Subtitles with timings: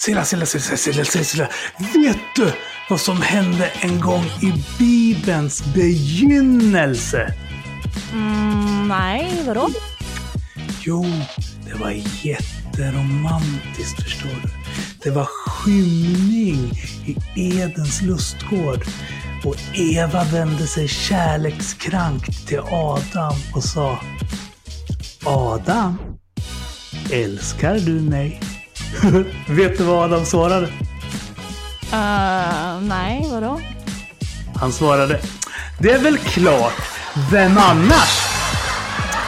[0.00, 1.48] Silla, Silla, Silla, Silla, Silla.
[1.78, 2.52] Vet du
[2.90, 7.34] vad som hände en gång i Bibelns begynnelse?
[8.12, 9.68] Mm, nej, vadå?
[10.80, 11.06] Jo,
[11.66, 11.90] det var
[12.22, 14.50] jätteromantiskt förstår du.
[15.02, 16.72] Det var skymning
[17.04, 17.16] i
[17.60, 18.84] Edens lustgård
[19.44, 23.98] och Eva vände sig kärlekskrankt till Adam och sa
[25.24, 25.98] Adam,
[27.10, 28.40] älskar du mig?
[29.48, 30.66] Vet du vad Adam svarade?
[31.92, 33.60] Uh, nej, vadå?
[34.56, 35.20] Han svarade
[35.78, 36.82] Det är väl klart,
[37.30, 38.26] vem annars?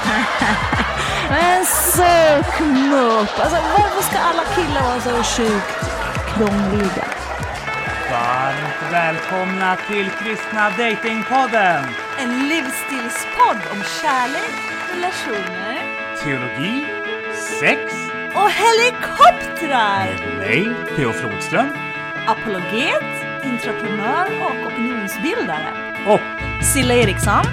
[1.30, 2.60] Men sök
[2.92, 3.40] upp!
[3.40, 5.90] Alltså varför ska alla killar vara så sjukt
[6.34, 7.04] krångliga?
[8.10, 11.84] Varmt välkomna till Kristna Datingpodden!
[12.18, 14.54] En livsstilspodd om kärlek,
[14.94, 15.82] relationer
[16.22, 16.86] Teologi,
[17.60, 18.01] sex
[18.34, 20.26] och helikoptrar!
[20.26, 21.12] med mig, P.O.
[21.12, 21.68] Flodström
[22.26, 23.04] Apologet,
[23.44, 25.68] entreprenör och opinionsbildare.
[26.08, 26.20] och
[26.64, 27.44] Silla Eriksson.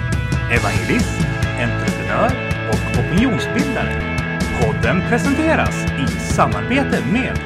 [0.52, 1.20] evangelist,
[1.60, 2.30] entreprenör
[2.68, 4.16] och opinionsbildare.
[4.60, 7.38] Podden presenteras i samarbete med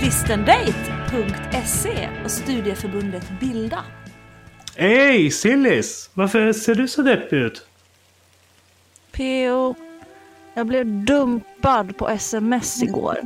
[0.00, 3.84] kristendate.se och studieförbundet Bilda.
[4.76, 6.10] Hej Sillis!
[6.14, 7.66] Varför ser du så deppig ut?
[9.12, 9.74] P.O.
[10.54, 13.18] Jag blev dumpad på sms igår.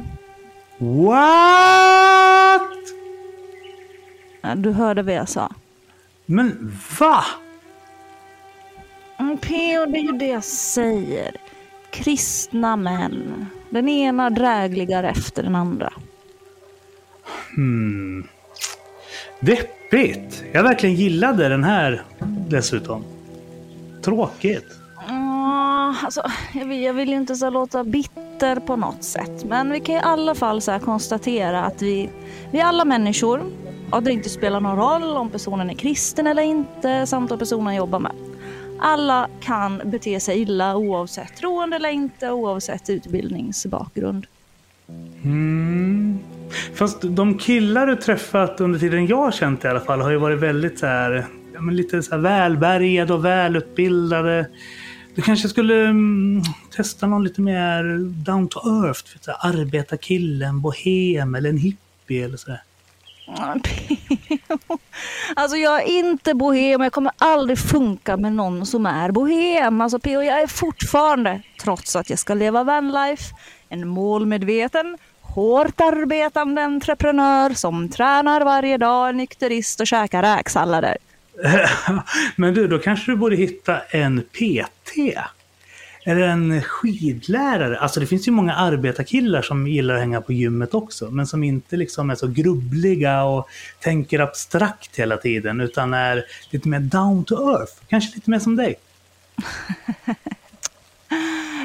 [0.79, 2.63] What?
[4.41, 5.53] Ja, Du hörde vad jag sa.
[6.27, 7.25] Men va?
[9.19, 9.87] Mm, P.O.
[9.87, 11.37] det är ju det jag säger.
[11.91, 13.47] Kristna män.
[13.71, 15.93] Den ena drägligare efter den andra.
[17.55, 18.27] Hmm.
[19.41, 20.45] Deppigt.
[20.53, 22.03] Jag verkligen gillade den här
[22.49, 23.05] dessutom.
[24.03, 24.67] Tråkigt.
[26.05, 26.23] Alltså,
[26.55, 29.45] jag, vill, jag vill ju inte så låta bitter på något sätt.
[29.45, 32.11] Men vi kan i alla fall så här konstatera att vi,
[32.53, 33.43] vi är alla människor.
[33.91, 37.75] Och det inte spelar någon roll om personen är kristen eller inte samt vad personen
[37.75, 38.13] jobbar med.
[38.79, 44.27] Alla kan bete sig illa oavsett troende eller inte, oavsett utbildningsbakgrund.
[45.25, 46.19] Mm.
[46.75, 50.17] Fast de killar du träffat under tiden jag har känt i alla fall har ju
[50.17, 54.47] varit väldigt så här, ja, men lite så här välbärgade och välutbildade.
[55.19, 56.43] Du kanske skulle um,
[56.77, 59.05] testa någon lite mer down to earth.
[59.05, 62.63] För så här, arbetarkille, bohem eller en hippie eller sådär.
[65.37, 69.81] Alltså jag är inte bohem, jag kommer aldrig funka med någon som är bohem.
[69.81, 70.23] Alltså P.O.
[70.23, 73.35] jag är fortfarande, trots att jag ska leva vanlife,
[73.69, 80.97] en målmedveten, hårt arbetande entreprenör som tränar varje dag, är nykterist och käkar räksallader.
[82.37, 84.99] Men du, då kanske du borde hitta en PT.
[86.05, 87.79] Eller en skidlärare.
[87.79, 91.11] Alltså det finns ju många arbetarkillar som gillar att hänga på gymmet också.
[91.11, 93.49] Men som inte liksom är så grubbliga och
[93.81, 95.61] tänker abstrakt hela tiden.
[95.61, 97.73] Utan är lite mer down to earth.
[97.89, 98.75] Kanske lite mer som dig.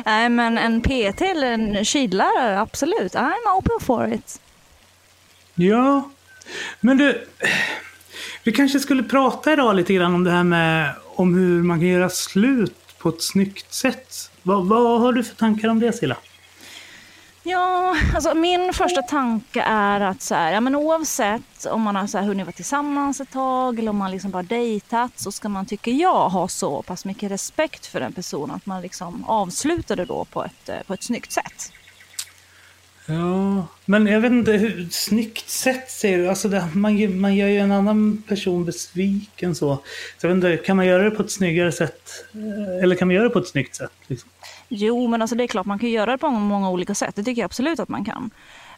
[0.06, 3.16] Nej men en PT eller en skidlärare, absolut.
[3.16, 4.42] I'm open for it.
[5.56, 6.10] Ja.
[6.80, 7.28] Men du.
[8.46, 11.88] Vi kanske skulle prata idag lite grann om det här med om hur man kan
[11.88, 14.32] göra slut på ett snyggt sätt.
[14.44, 16.18] Vad, vad har du för tankar om det Silla?
[17.44, 22.08] Ja, alltså min första tanke är att så här, ja, men oavsett om man har
[22.08, 25.50] så här hunnit vara tillsammans ett tag eller om man liksom bara dejtat så ska
[25.50, 29.96] man, tycker jag, ha så pass mycket respekt för den personen att man liksom avslutar
[29.96, 31.72] det då på ett, eh, på ett snyggt sätt.
[33.06, 36.30] Ja, men jag vet inte hur snyggt sätt säger du?
[36.30, 39.76] Alltså det, man, gör- man gör ju en annan person besviken så.
[40.18, 42.10] så jag vet inte, kan man göra det på ett snyggare sätt?
[42.34, 43.92] Eh, eller kan man göra det på ett snyggt sätt?
[44.08, 44.30] Liksom?
[44.70, 47.16] Jo, men alltså det är klart man kan göra det på många olika sätt.
[47.16, 48.30] Det tycker jag absolut att man kan.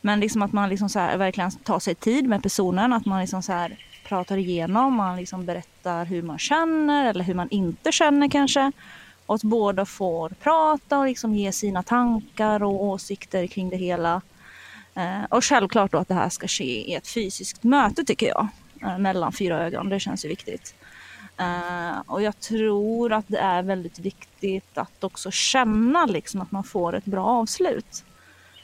[0.01, 3.21] Men liksom att man liksom så här verkligen tar sig tid med personen, att man
[3.21, 7.91] liksom så här pratar igenom, man liksom berättar hur man känner eller hur man inte
[7.91, 8.71] känner kanske.
[9.25, 14.22] Och att båda får prata och liksom ge sina tankar och åsikter kring det hela.
[14.95, 18.47] Eh, och självklart då att det här ska ske i ett fysiskt möte tycker jag.
[18.81, 20.75] Eh, mellan fyra ögon, det känns ju viktigt.
[21.37, 26.63] Eh, och jag tror att det är väldigt viktigt att också känna liksom att man
[26.63, 28.03] får ett bra avslut.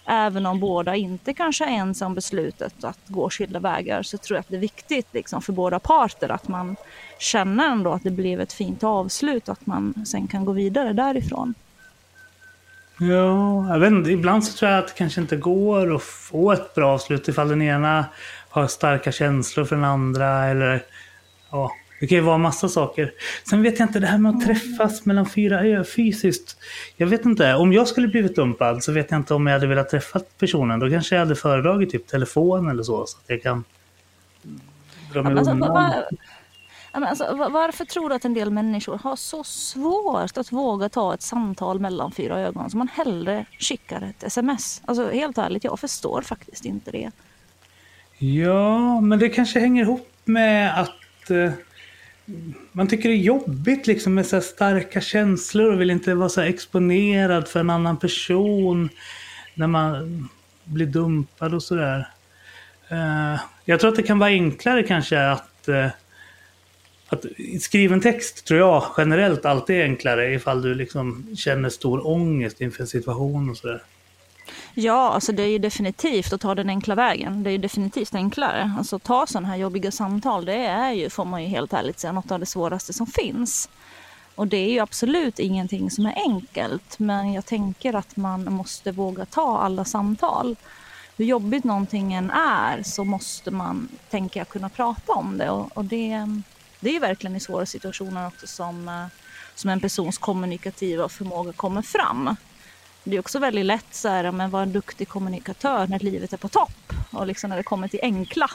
[0.05, 4.35] Även om båda inte kanske är ens om beslutet att gå skilda vägar så tror
[4.35, 6.75] jag att det är viktigt liksom för båda parter att man
[7.21, 10.93] känner ändå att det blev ett fint avslut och att man sen kan gå vidare
[10.93, 11.53] därifrån.
[12.99, 14.11] Ja, jag vet inte.
[14.11, 17.49] Ibland så tror jag att det kanske inte går att få ett bra avslut ifall
[17.49, 18.05] den ena
[18.49, 20.83] har starka känslor för den andra eller
[21.51, 23.13] ja, Det kan ju vara massa saker.
[23.49, 26.57] Sen vet jag inte, det här med att träffas mellan fyra öar fysiskt.
[26.97, 29.67] Jag vet inte, om jag skulle blivit dumpad så vet jag inte om jag hade
[29.67, 30.79] velat träffa personen.
[30.79, 33.63] Då kanske jag hade föredragit typ telefon eller så, så att jag kan
[35.13, 35.93] dra mig Alltså, undan
[36.93, 41.13] men alltså, varför tror du att en del människor har så svårt att våga ta
[41.13, 44.81] ett samtal mellan fyra ögon som man hellre skickar ett sms?
[44.85, 47.11] Alltså helt ärligt, jag förstår faktiskt inte det.
[48.17, 51.51] Ja, men det kanske hänger ihop med att eh,
[52.71, 56.29] man tycker det är jobbigt liksom med så här starka känslor och vill inte vara
[56.29, 58.89] så här exponerad för en annan person
[59.53, 60.29] när man
[60.63, 62.07] blir dumpad och sådär.
[62.89, 65.87] Eh, jag tror att det kan vara enklare kanske att eh,
[67.13, 67.25] att
[67.61, 72.81] skriven text tror jag generellt alltid är enklare ifall du liksom känner stor ångest inför
[72.81, 73.83] en situation och sådär.
[74.73, 77.43] Ja, alltså det är ju definitivt att ta den enkla vägen.
[77.43, 78.71] Det är ju definitivt enklare.
[78.77, 82.13] Alltså ta sådana här jobbiga samtal, det är ju, får man ju helt ärligt säga,
[82.13, 83.69] något av det svåraste som finns.
[84.35, 88.91] Och det är ju absolut ingenting som är enkelt, men jag tänker att man måste
[88.91, 90.55] våga ta alla samtal.
[91.17, 95.49] Hur jobbigt någonting än är så måste man, tänker jag, kunna prata om det.
[95.49, 96.27] Och, och det,
[96.81, 99.05] det är verkligen i svåra situationer också som, eh,
[99.55, 102.35] som en persons kommunikativa förmåga kommer fram.
[103.03, 106.37] Det är också väldigt lätt så här, men vara en duktig kommunikatör när livet är
[106.37, 108.49] på topp och liksom när det kommer till enkla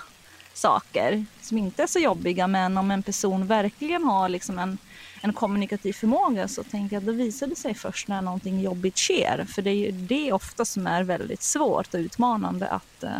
[0.54, 2.46] saker som inte är så jobbiga.
[2.46, 4.78] Men om en person verkligen har liksom en,
[5.22, 8.98] en kommunikativ förmåga så tänker jag att då visar det sig först när någonting jobbigt
[8.98, 9.46] sker.
[9.48, 13.10] För det är ju det ofta som är väldigt svårt och utmanande att eh,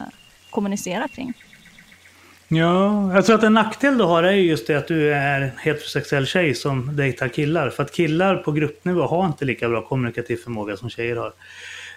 [0.50, 1.34] kommunicera kring.
[2.48, 5.50] Ja, jag tror att en nackdel du har är just det att du är en
[5.58, 7.70] heterosexuell tjej som dejtar killar.
[7.70, 11.32] För att killar på gruppnivå har inte lika bra kommunikativ förmåga som tjejer har.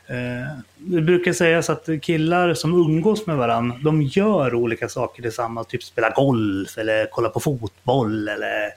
[0.07, 0.48] Eh,
[0.78, 5.68] det brukar sägas att killar som umgås med varandra, de gör olika saker tillsammans.
[5.68, 8.69] Typ spela golf eller kolla på fotboll eller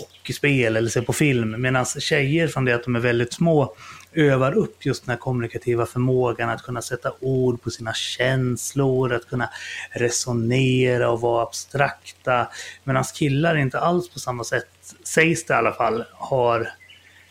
[0.00, 1.60] hockeyspel eller se på film.
[1.62, 3.74] Medan tjejer från det att de är väldigt små
[4.12, 9.28] övar upp just den här kommunikativa förmågan att kunna sätta ord på sina känslor, att
[9.28, 9.50] kunna
[9.90, 12.48] resonera och vara abstrakta.
[12.84, 14.68] Medan killar inte alls på samma sätt,
[15.04, 16.68] sägs det i alla fall, har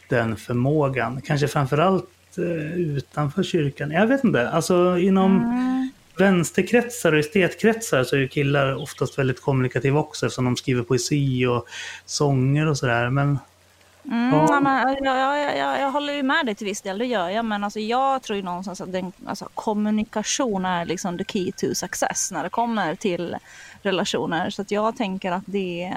[0.09, 1.21] den förmågan.
[1.21, 3.91] Kanske framförallt eh, utanför kyrkan.
[3.91, 5.76] Jag vet inte, alltså inom Mm
[6.19, 11.45] vänsterkretsar och estetkretsar så är ju killar oftast väldigt kommunikativa också eftersom de skriver poesi
[11.45, 11.67] och
[12.05, 13.09] sånger och sådär.
[13.09, 13.39] Men
[14.11, 14.59] Mm, Ja.
[14.59, 17.45] men, jag, jag, jag, jag håller ju med dig till viss del, det gör jag.
[17.45, 21.75] Men alltså, jag tror ju någonstans att den, alltså, kommunikation är liksom the key to
[21.75, 23.35] success när det kommer till
[23.81, 24.49] relationer.
[24.49, 25.93] Så att jag tänker att det,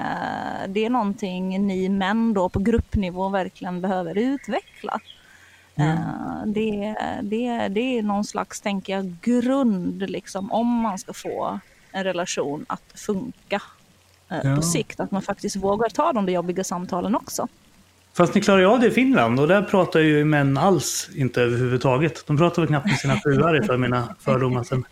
[0.67, 4.99] det är någonting ni män då på gruppnivå verkligen behöver utveckla.
[5.81, 11.59] Eh, Det, det, det är någon slags, tänker jag, grund liksom om man ska få
[11.91, 13.61] en relation att funka
[14.31, 14.55] eh, Ja.
[14.55, 14.99] på sikt.
[14.99, 17.47] Att man faktiskt vågar ta de där jobbiga samtalen också.
[18.13, 21.41] Fast ni klarar ju av det i Finland och där pratar ju män alls inte
[21.41, 22.27] överhuvudtaget.
[22.27, 24.83] De pratar väl knappt med sina fruar för mina fördomar sen.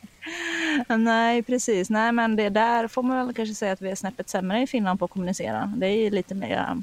[1.04, 1.90] Nej, precis.
[1.90, 4.68] Nej, men det där får man väl kanske säga att vi är snäppet sämre i
[4.68, 5.74] Finland på att kommunicera.
[5.78, 6.78] Det är ju lite mer,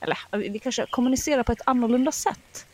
[0.00, 0.18] eller
[0.50, 2.66] vi kanske kommunicerar på ett annorlunda sätt.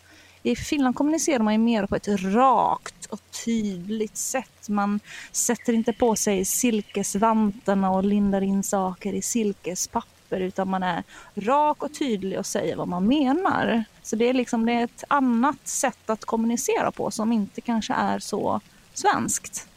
[0.48, 4.68] I Finland kommunicerar man ju mer på ett rakt och tydligt sätt.
[4.68, 5.00] Man
[5.32, 11.02] sätter inte på sig silkesvantarna och lindar in saker i silkespapper utan man är
[11.34, 13.84] rak och tydlig och säger vad man menar.
[14.02, 17.94] Så det är liksom det är ett annat sätt att kommunicera på som inte kanske
[17.94, 18.60] är så
[18.94, 19.68] svenskt.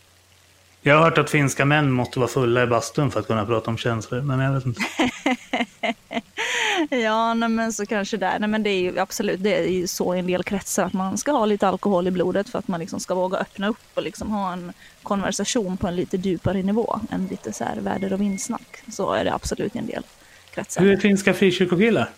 [0.82, 3.72] Jag har hört att finska män måste vara fulla i bastun för att kunna prata
[3.72, 4.82] om känslor, men jag vet inte.
[6.90, 8.40] Ja, nej, men så kanske där.
[8.40, 10.94] Nej, men det är ju absolut det är ju så i en del kretsar att
[10.94, 13.78] man ska ha lite alkohol i blodet för att man liksom ska våga öppna upp
[13.94, 14.74] och liksom ha en
[15.04, 18.84] konversation på en lite djupare nivå än lite så här väder och vindsnack.
[18.92, 20.04] Så är det absolut i en del
[20.54, 20.82] kretsar.
[20.82, 22.10] Hur är finska frikyrkokillar?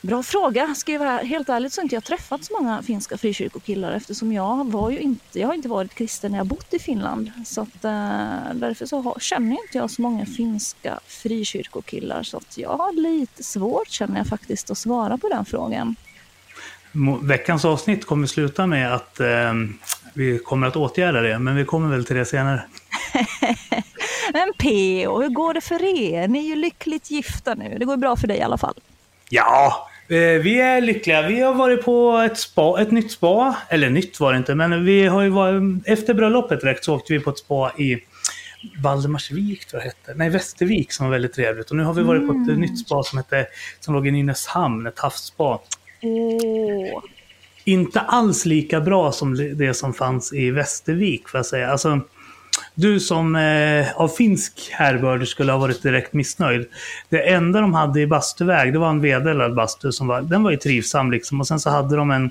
[0.00, 0.74] Bra fråga.
[0.74, 4.32] Ska jag vara helt ärligt så har inte jag träffat så många finska frikyrkokillar eftersom
[4.32, 7.32] jag var ju inte, jag har inte varit kristen när jag bott i Finland.
[7.46, 12.22] Så att, eh, därför så har, känner inte jag så många finska frikyrkokillar.
[12.22, 15.96] Så att jag har lite svårt känner jag faktiskt att svara på den frågan.
[17.22, 19.52] Veckans avsnitt kommer sluta med att eh,
[20.14, 22.64] vi kommer att åtgärda det, men vi kommer väl till det senare.
[24.32, 25.22] Men P.O.
[25.22, 26.28] hur går det för er?
[26.28, 27.76] Ni är ju lyckligt gifta nu.
[27.78, 28.74] Det går bra för dig i alla fall.
[29.28, 31.28] Ja, eh, vi är lyckliga.
[31.28, 33.56] Vi har varit på ett, spa, ett nytt spa.
[33.68, 37.12] Eller nytt var det inte, men vi har ju varit, efter bröllopet direkt så åkte
[37.12, 37.98] vi på ett spa i
[38.82, 40.14] Valdemarsvik tror jag hette.
[40.14, 41.70] Nej, Västervik som var väldigt trevligt.
[41.70, 42.60] Och nu har vi varit på ett Mm.
[42.60, 43.46] nytt spa som, hette,
[43.80, 45.60] som låg i Nynäshamn, ett havsspa.
[46.02, 47.02] Åh.
[47.64, 51.70] Inte alls lika bra som det som fanns i Västervik får jag säga.
[51.70, 52.00] Alltså,
[52.78, 56.66] du som eh, av finsk härbörd skulle ha varit direkt missnöjd.
[57.08, 59.92] Det enda de hade i bastuväg, det var en vedelad bastu.
[59.92, 61.40] Som var, den var ju trivsam liksom.
[61.40, 62.30] Och sen så hade de en,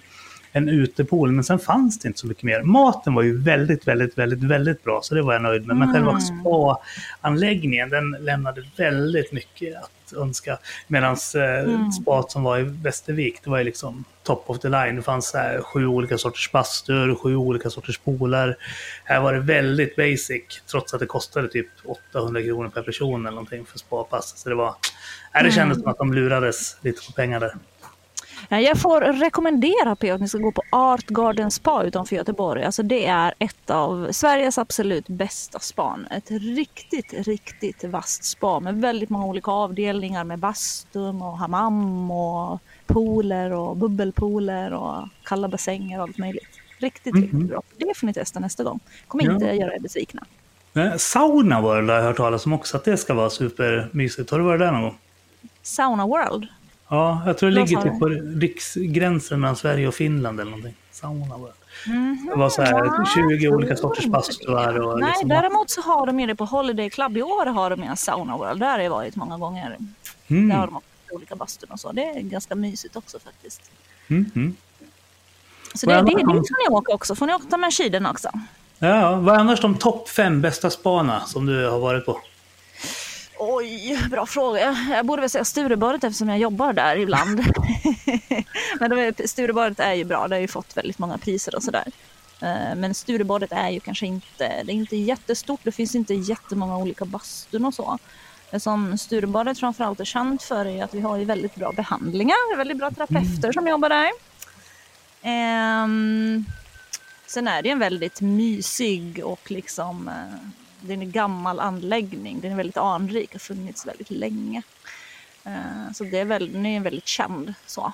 [0.57, 2.61] en utepool, men sen fanns det inte så mycket mer.
[2.61, 5.77] Maten var ju väldigt, väldigt, väldigt, väldigt bra, så det var jag nöjd med.
[5.77, 6.21] Men själva Mm.
[6.21, 10.57] spa-anläggningen, den lämnade väldigt mycket att önska.
[10.87, 11.41] Medan eh,
[11.73, 11.91] Mm.
[11.91, 14.95] spat som var i Västervik, det var ju liksom top of the line.
[14.95, 18.57] Det fanns här, sju olika sorters bastur, sju olika sorters pooler.
[19.03, 23.35] Här var det väldigt basic, trots att det kostade typ 800 kronor per person eller
[23.35, 24.33] någonting för spapass.
[24.37, 24.75] Så det var...
[25.33, 27.53] Nej, det kändes som att de lurades lite på pengar där.
[28.49, 32.63] Ja, Jag får rekommendera P att ni ska gå på Art Garden Spa utanför Göteborg.
[32.63, 36.07] Alltså det är ett av Sveriges absolut bästa span.
[36.11, 42.59] Ett riktigt, riktigt vasst spa med väldigt många olika avdelningar med bastun och hammam och
[42.85, 46.49] pooler och bubbelpooler och kalla bassänger och allt möjligt.
[46.79, 47.61] Riktigt, riktigt bra.
[47.77, 48.79] Det får ni testa nästa gång.
[49.07, 49.33] Kommer Ja.
[49.33, 50.23] inte göra er besvikna.
[50.73, 54.29] Nej, Sauna World har jag hört talas om också, att det ska vara supermysigt.
[54.31, 54.97] Har du varit där någon gång?
[55.63, 56.47] Sauna World.
[56.89, 58.07] Ja, jag tror det ligger typ på
[58.39, 60.75] riksgränsen mellan Sverige och Finland eller någonting.
[60.91, 61.53] Sauna World.
[62.31, 63.05] Det var så här
[63.37, 65.29] 20 olika sorters bastuar och Nej, liksom...
[65.29, 67.17] däremot så har de ju det på Holiday Club.
[67.17, 68.59] I år har de en Sauna World.
[68.59, 69.77] Där har jag varit många gånger.
[70.27, 71.91] Mm, Där har de olika bastun och så.
[71.91, 73.71] Det är ganska mysigt också faktiskt.
[74.07, 74.55] mm, mm.
[75.73, 76.19] Så det, det, det?
[76.25, 77.15] får ni åka också.
[77.15, 78.29] Får ni åka med skidorna också.
[78.79, 82.21] Ja, vad är annars de topp fem bästa spana som du har varit på?
[83.39, 84.77] Oj, bra fråga.
[84.89, 87.39] Jag borde väl säga Sturebadet eftersom jag jobbar där ibland.
[88.79, 90.27] Men är, Sturebadet är ju bra.
[90.27, 91.85] Det har ju fått väldigt många priser och sådär.
[92.41, 95.59] Eh, Men Sturebadet är ju kanske inte, det är inte jättestort.
[95.63, 97.97] Det finns inte jättemånga olika bastun och så.
[98.51, 102.57] Det som Sturebadet framförallt är känt för är att vi har ju väldigt bra behandlingar.
[102.57, 104.11] Väldigt bra terapeuter som jobbar där.
[105.21, 106.45] Ehm,
[107.27, 110.49] sen är det en väldigt mysig och liksom eh,
[110.87, 112.39] det är en gammal anläggning.
[112.41, 114.61] Den är väldigt anrik och har funnits väldigt länge.
[115.43, 117.53] Eh, Så det är, väl, den är väldigt känd.
[117.65, 117.93] Så.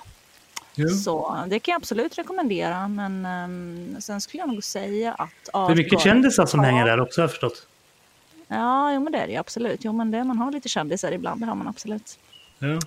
[1.04, 2.88] så det kan jag absolut rekommendera.
[2.88, 5.30] Men ehm, sen skulle jag nog säga att...
[5.52, 7.66] Det är mycket kändisar som hänger där också har jag förstått.
[8.48, 9.84] Ja, jo, men det är det absolut.
[9.84, 12.18] Jo, men det, man har lite kändisar ibland, det har man absolut.
[12.58, 12.78] Ja.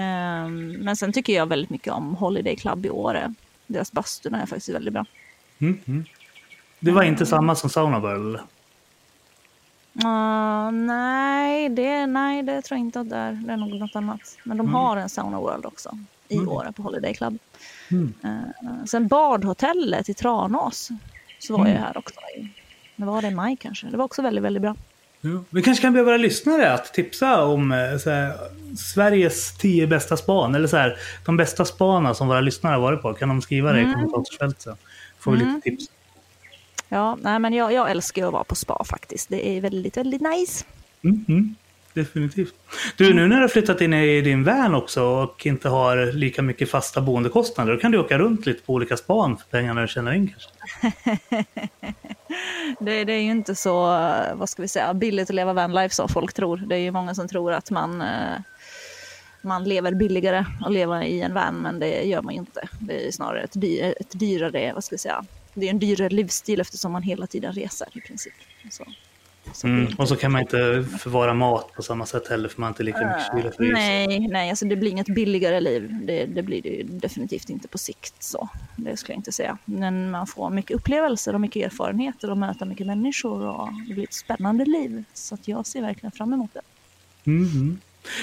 [0.00, 3.34] Ehm, men sen tycker jag väldigt mycket om Holiday Club i Åre.
[3.66, 5.04] Deras bastun är faktiskt väldigt bra.
[5.58, 6.04] Mm, mm.
[6.80, 8.40] Det var inte samma som Sauna eller?
[10.04, 13.32] Uh, nej, det, nej, det tror jag inte att det är.
[13.32, 14.38] Det är nog något annat.
[14.44, 17.38] Men de har en Sauna World också i Åre på Holiday Club.
[17.90, 18.14] Mm.
[18.24, 20.88] Uh, sen badhotellet i Tranås
[21.38, 22.14] så var jag här också.
[22.96, 23.86] Det var det i maj kanske.
[23.86, 24.76] Det var också väldigt, väldigt bra.
[25.20, 25.44] Ja.
[25.50, 28.36] Vi kanske kan be våra lyssnare att tipsa om eh, här,
[28.76, 30.54] Sveriges tio bästa span.
[30.54, 33.14] Eller så här, de bästa spana som våra lyssnare har varit på.
[33.14, 34.76] Kan de skriva det i kommentarsfältet så
[35.18, 35.84] får vi lite tips.
[36.92, 39.28] Ja, nej, men jag, jag älskar att vara på spa faktiskt.
[39.28, 40.64] Det är väldigt, väldigt nice.
[41.04, 41.54] Mm, mm.
[41.94, 42.54] Definitivt.
[42.96, 46.42] Du, nu när du har flyttat in i din van också och inte har lika
[46.42, 49.88] mycket fasta boendekostnader, då kan du åka runt lite på olika span för pengarna du
[49.88, 50.50] tjänar in kanske.
[52.80, 53.72] Det, det är ju inte så,
[54.34, 56.56] vad ska vi säga, billigt att leva vanlife som folk tror.
[56.56, 58.38] Det är ju många som tror att man, eh,
[59.42, 62.68] man lever billigare att leva i en van, men det gör man ju inte.
[62.78, 66.08] Det är snarare ett, dy, ett dyrare, vad ska vi säga, det är en dyrare
[66.08, 68.34] livsstil eftersom man hela tiden reser i princip.
[68.70, 68.84] Så,
[69.52, 69.92] så Mm.
[69.98, 72.82] Och så kan man inte förvara mat på samma sätt heller för man har inte
[72.82, 73.72] lika mycket kyla för.
[73.72, 75.98] Nej, nej alltså det blir inget billigare liv.
[76.02, 78.22] Det, det blir det definitivt inte på sikt.
[78.22, 78.48] så.
[78.76, 79.58] Det skulle jag inte säga.
[79.64, 83.46] Men man får mycket upplevelser och mycket erfarenheter och möta mycket människor.
[83.46, 85.04] och Det blir ett spännande liv.
[85.14, 86.60] Så att jag ser verkligen fram emot det.
[87.24, 87.80] Mhm.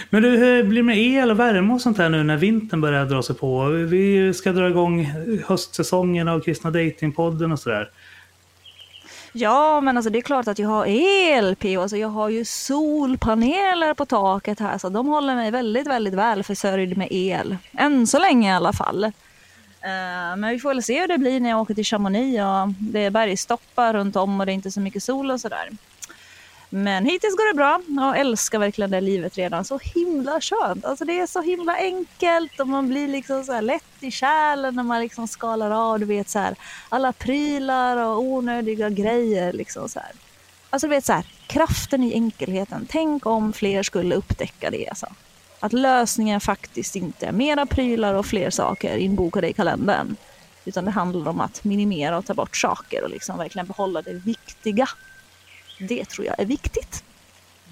[0.10, 2.82] Men du, hur blir det med el och värme och sånt här nu när vintern
[2.82, 3.66] börjar dra sig på?
[3.66, 5.06] Vi ska dra igång
[5.48, 7.90] höstsäsongen av Kristna Datingpodden och sådär.
[9.34, 11.82] Ja, men alltså det är klart att jag har el, P.O.
[11.82, 16.44] Alltså jag har ju solpaneler på taket här, så de håller mig väldigt, väldigt väl
[16.44, 17.58] försörjd med el.
[17.74, 19.04] Än så länge i alla fall.
[19.04, 22.74] Eh, men vi får väl se hur det blir när jag åker till Chamonix och
[22.80, 25.70] det är bergstoppar runt om och det är inte så mycket sol och sådär.
[26.70, 27.82] Men hittills går det bra.
[27.88, 29.66] Jag älskar verkligen det livet redan.
[29.66, 30.86] Så himla skönt.
[30.86, 34.76] Alltså det är så himla enkelt och man blir liksom så här lätt i kärlen
[34.76, 36.56] när man liksom skalar av, du vet så här,
[36.90, 39.54] alla prylar och onödiga grejer.
[39.54, 40.12] Liksom så här.
[40.70, 42.88] Alltså du vet så här, kraften i enkelheten.
[42.90, 44.90] Tänk om fler skulle upptäcka det.
[44.90, 45.08] Alltså.
[45.60, 50.16] Att lösningen faktiskt inte är mera prylar och fler saker inbokade i kalendern.
[50.66, 54.14] Utan det handlar om att minimera och ta bort saker och liksom verkligen behålla det
[54.14, 54.88] viktiga.
[55.80, 57.04] Det tror jag är viktigt.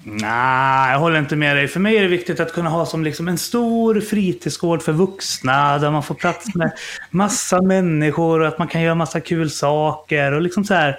[0.08, 1.68] Nej, jag håller inte med dig.
[1.68, 5.78] För mig är det viktigt att kunna ha som liksom en stor fritidsgård för vuxna
[5.78, 6.72] där man får plats med
[7.10, 10.96] massa människor och att man kan göra massa kul saker och liksom så här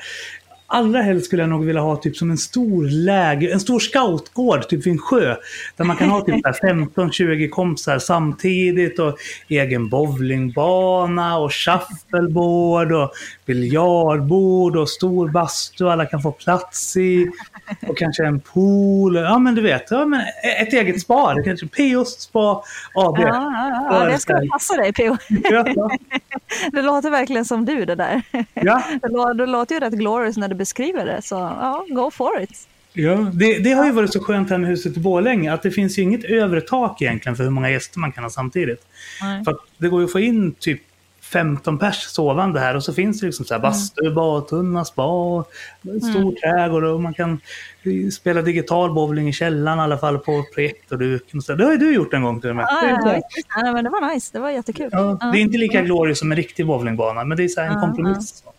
[0.67, 4.67] allra helst skulle jag nog vilja ha typ som en stor läger, en stor scoutgård
[4.69, 5.36] typ vid en sjö.
[5.75, 13.12] Där man kan ha typ 15-20 kompisar samtidigt och egen bowlingbana och shuffleboard och
[13.45, 17.27] biljardbord och stor bastu alla kan få plats i.
[17.88, 19.15] Och kanske en pool.
[19.15, 20.21] Ja men du vet, ja, men
[20.62, 21.36] ett eget spa.
[21.45, 23.17] Kanske P.O.s spa AB.
[23.19, 24.09] Ja, ja, ja.
[24.09, 25.17] det ska passa dig P.O.
[25.29, 25.89] Ja.
[26.71, 28.21] Det låter verkligen som du det där.
[28.53, 28.83] Ja.
[29.01, 32.67] Det, det låter ju rätt glorious när du beskriver det, så ja, go for it.
[32.93, 35.71] Ja, det, det har ju varit så skönt här med huset i Borlänge att det
[35.71, 38.81] finns ju inget övre tak egentligen för hur många gäster man kan ha samtidigt.
[39.21, 39.43] Nej.
[39.43, 40.81] För det går ju att få in typ
[41.21, 45.43] 15 pers sovande här och så finns det liksom så här bastu, badtunna, spa,
[45.81, 47.39] stor trädgård och man kan
[48.13, 51.41] spela digital bowling i källaren i alla fall på projektorduken.
[51.57, 52.65] Det har ju du gjort en gång till och med.
[52.69, 53.21] Ja, ja, ja,
[53.65, 54.89] ja, men det var nice, det var jättekul.
[54.91, 57.69] Ja, det är inte lika glorious som en riktig bowlingbana, men det är så här
[57.69, 58.43] en kompromiss.
[58.45, 58.53] Ja,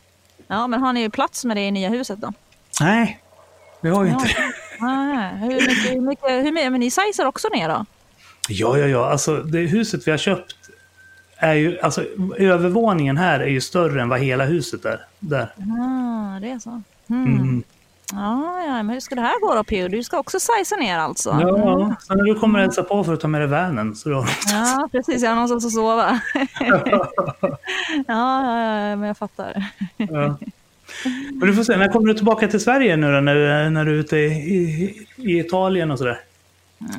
[0.66, 2.32] men har ni plats med det i nya huset då?
[2.80, 3.20] Nej,
[3.80, 4.12] vi har Ja.
[4.12, 4.34] inte det.
[4.80, 7.84] Ja, hur mycket, hur mycket, hur mycket, men ni sizer också ner då?
[8.48, 9.10] Ja, ja, ja.
[9.10, 10.54] Alltså, det huset vi har köpt
[11.36, 11.80] är ju...
[11.80, 12.04] Alltså,
[12.36, 15.00] övervåningen här är ju större än vad hela huset är.
[15.18, 15.54] Där.
[15.56, 16.82] Ah, det är så.
[17.10, 17.24] Mm.
[17.32, 17.62] Mm.
[18.12, 19.88] Ja, ja, men hur ska det här gå då Pio?
[19.88, 21.28] Du ska också siza ner alltså?
[21.40, 24.08] Ja, så när du kommer och hälsa på för att ta med dig vanen så
[24.08, 24.26] då...
[24.50, 25.22] Ja, precis.
[25.22, 26.20] Jag har någonstans att sova.
[26.60, 26.82] ja,
[28.06, 29.64] ja, ja, men jag fattar.
[29.96, 30.38] Ja.
[31.32, 33.20] Men du får se, när kommer du tillbaka till Sverige nu då?
[33.20, 36.20] När, när du är ute i, i, i Italien och sådär?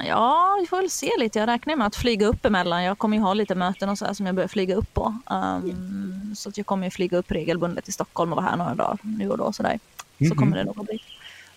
[0.07, 1.39] Ja, vi får väl se lite.
[1.39, 2.83] Jag räknar med att flyga upp emellan.
[2.83, 5.15] Jag kommer ju ha lite möten och så som jag börjar flyga upp på.
[5.31, 8.75] Um, så att jag kommer ju flyga upp regelbundet till Stockholm och vara här några
[8.75, 9.53] dagar nu och då.
[9.53, 9.79] Så, där.
[10.19, 10.35] Så Mhm.
[10.37, 10.99] kommer det nog att bli.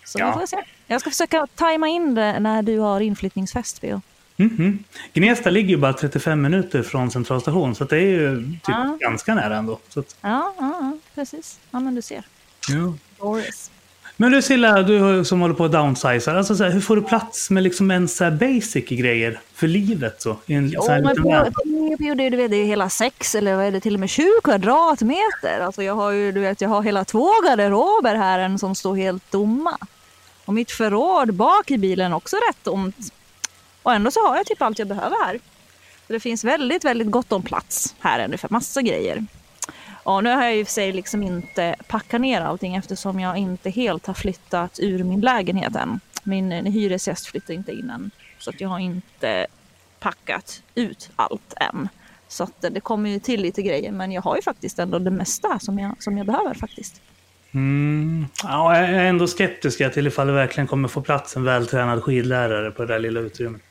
[0.04, 0.26] Så Ja.
[0.26, 0.56] vi får se.
[0.86, 4.02] Jag ska försöka tajma in det när du har inflyttningsfest, Pio.
[4.36, 4.84] Mhm.
[5.12, 8.98] Gnesta ligger ju bara 35 minuter från centralstation så det är ju typ Ja.
[9.00, 9.78] ganska nära ändå.
[9.88, 11.58] Så att, Ja, ja, ja, precis.
[11.70, 12.22] Ja, men du ser.
[12.68, 12.94] ja.
[13.18, 13.70] Boris.
[14.16, 17.02] Men du Silla, du som håller på att downsiza, alltså så här, hur får du
[17.02, 20.36] plats med liksom en så basic grejer för livet så?
[20.46, 23.56] I en Jo, så här men på, det, du vet, det är hela sex eller
[23.56, 25.60] vad är det till och med 20 kvadratmeter.
[25.60, 28.96] Alltså jag har ju, du vet, jag har hela två garderober här en som står
[28.96, 29.78] helt tomma.
[30.44, 32.96] Och mitt förråd bak i bilen också rätt tomt.
[33.82, 35.40] Och ändå så har jag typ allt jag behöver här.
[36.06, 39.26] Så det finns väldigt, väldigt gott om plats här ännu för massa grejer.
[40.04, 43.70] Ja, nu har jag ju för sig liksom inte packat ner allting eftersom jag inte
[43.70, 46.00] helt har flyttat ur min lägenhet än.
[46.22, 48.10] Min eh, hyresgäst flyttar inte in än.
[48.38, 49.46] Så att jag har inte
[50.00, 51.88] packat ut allt än.
[52.28, 54.98] Så att eh, det kommer ju till lite grejer men jag har ju faktiskt ändå
[54.98, 57.00] det mesta som jag, som jag behöver faktiskt.
[57.54, 58.26] Mm.
[58.42, 62.70] Ja, jag är ändå skeptisk till ifall det verkligen kommer få plats en vältränad skidlärare
[62.70, 63.62] på det där lilla utrymmet.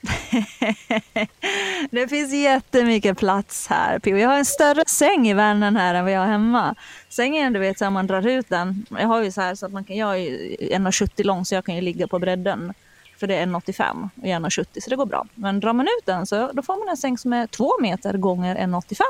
[1.90, 3.98] Det finns jättemycket plats här.
[3.98, 4.18] Pio.
[4.18, 6.74] Jag har en större säng i värnen här än vad jag har hemma.
[7.08, 8.86] Sängen, du vet, så här, man drar ut den.
[8.90, 11.54] Jag har ju så här så att man kan, jag är ju 1,70 lång så
[11.54, 12.74] jag kan ju ligga på bredden.
[13.16, 15.26] För det är 1,85 och 1,70 så det går bra.
[15.34, 18.18] Men drar man ut den så då får man en säng som är 2 meter
[18.18, 19.02] gånger 1,85.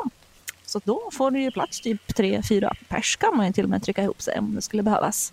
[0.67, 3.83] Så då får du ju plats typ 3-4 pers kan man ju till och med
[3.83, 5.33] trycka ihop sig om det skulle behövas.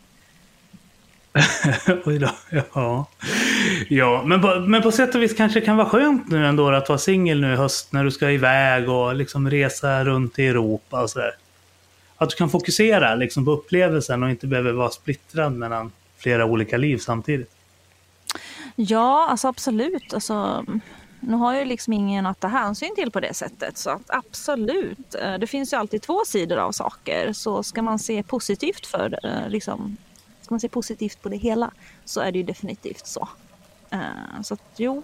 [2.05, 2.29] Oj då.
[2.49, 3.05] Ja,
[3.89, 6.69] ja men, på, men på sätt och vis kanske det kan vara skönt nu ändå
[6.69, 10.47] att vara singel nu i höst när du ska iväg och liksom resa runt i
[10.47, 11.31] Europa och sådär.
[12.17, 16.77] Att du kan fokusera liksom på upplevelsen och inte behöver vara splittrad mellan flera olika
[16.77, 17.51] liv samtidigt.
[18.75, 20.13] Ja, alltså absolut.
[20.13, 20.65] Alltså,
[21.19, 23.77] nu har jag ju liksom ingen att ta hänsyn till på det sättet.
[23.77, 25.15] Så att absolut.
[25.15, 27.33] Eh, det finns ju alltid två sidor av saker.
[27.33, 29.97] Så ska man se positivt för eh, liksom,
[30.47, 31.71] ska man se positivt på det hela
[32.05, 33.27] så är det ju definitivt så.
[33.89, 35.03] Eh, Så att jo,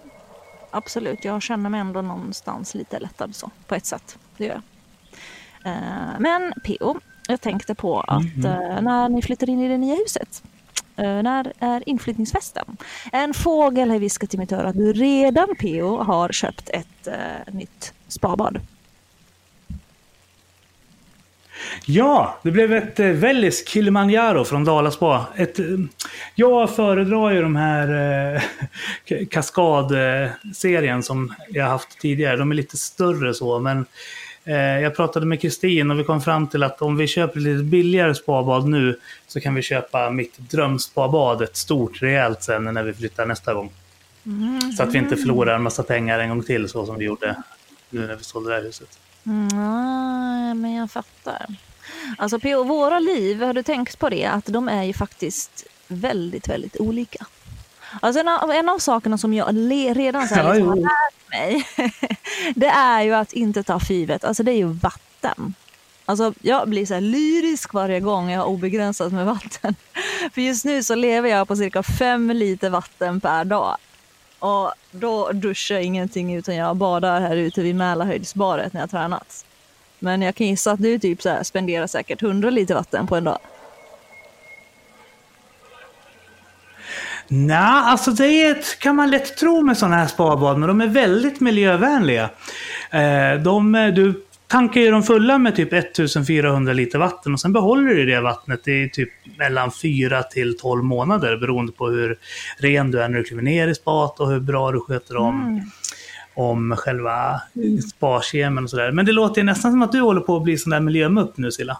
[0.70, 1.24] absolut.
[1.24, 4.18] Jag känner mig ändå någonstans lite lättad så på ett sätt.
[4.36, 4.60] Det gör
[5.62, 5.72] jag.
[5.72, 9.94] Eh, Men PO, jag tänkte på att eh, när ni flyttar in i det nya
[9.94, 10.42] huset
[10.96, 12.76] när är inflyttningsfesten?
[13.12, 17.08] En fågel har viskat i mitt öra att du redan PO har köpt ett
[17.52, 18.60] nytt spabad.
[21.86, 25.26] Ja, det blev ett eh, Vellis Kilimanjaro från Dalaspa.
[25.36, 25.64] Ett, eh,
[26.34, 27.88] jag föredrar ju de här
[28.34, 28.42] eh,
[29.06, 32.36] ka- kaskadserien som jag haft tidigare.
[32.36, 33.86] De är lite större så, men
[34.44, 37.64] eh, jag pratade med Kristin och vi kom fram till att om vi köper lite
[37.64, 42.92] billigare spabad nu så kan vi köpa mitt drömspabad, ett stort rejält sen när vi
[42.94, 43.70] flyttar nästa gång.
[44.76, 47.36] Så att vi inte förlorar en massa pengar en gång till så som vi gjorde
[47.90, 48.98] nu när vi sålde det här huset.
[49.24, 51.46] Ja, men jag fattar.
[52.18, 54.24] Alltså PO, våra liv, har du tänkt på det?
[54.24, 57.26] Att de är ju faktiskt väldigt, väldigt olika.
[58.00, 61.30] Alltså en av, en av sakerna som jag le, redan så här, liksom har lärt
[61.30, 61.66] mig,
[62.54, 64.24] det är ju att inte ta för givet.
[64.24, 65.54] Alltså det är ju vatten.
[66.06, 69.74] Alltså, jag blir så lyrisk varje gång jag har obegränsat med vatten.
[70.32, 73.76] För just nu så lever jag på cirka fem liter vatten per dag.
[74.44, 79.44] Och då duschar jag ingenting utan jag badar här ute vid Mälarhöjdsbadet när jag tränat.
[79.98, 83.16] Men jag kan gissa att du typ så här spenderar säkert 100 liter vatten på
[83.16, 83.38] en dag.
[87.28, 91.40] Nej, alltså det kan man lätt tro med sådana här spabad, men de är väldigt
[91.40, 92.30] miljövänliga.
[92.90, 97.94] Eh, de, du tankar ju dem fulla med typ 1400 liter vatten och sen behåller
[97.94, 102.18] du det vattnet i typ mellan 4 till 12 månader beroende på hur
[102.58, 105.42] ren du är när du kliver ner i spat och hur bra du sköter om,
[105.42, 105.60] mm.
[106.34, 107.40] om själva
[107.88, 108.90] sparkemen och sådär.
[108.90, 111.52] Men det låter nästan som att du håller på att bli sån där miljömupp nu
[111.52, 111.78] Silla.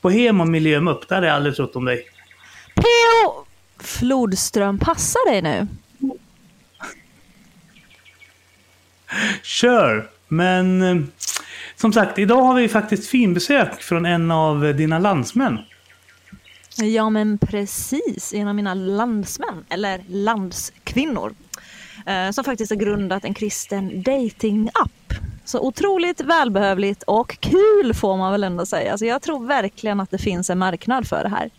[0.00, 2.04] På hem och miljömupp, där har jag aldrig trott om dig.
[2.74, 3.44] P.O.
[3.78, 5.66] Flodström passar dig nu.
[9.42, 10.10] Kör!
[10.28, 10.82] Men
[11.80, 15.58] som sagt, idag har vi faktiskt finbesök från en av dina landsmän.
[16.76, 18.34] Ja, men precis.
[18.34, 21.34] En av mina landsmän, eller landskvinnor,
[22.06, 25.14] eh, som faktiskt har grundat en kristen dating-app.
[25.44, 28.98] Så otroligt välbehövligt och kul får man väl ändå säga.
[28.98, 31.50] Så jag tror verkligen att det finns en marknad för det här.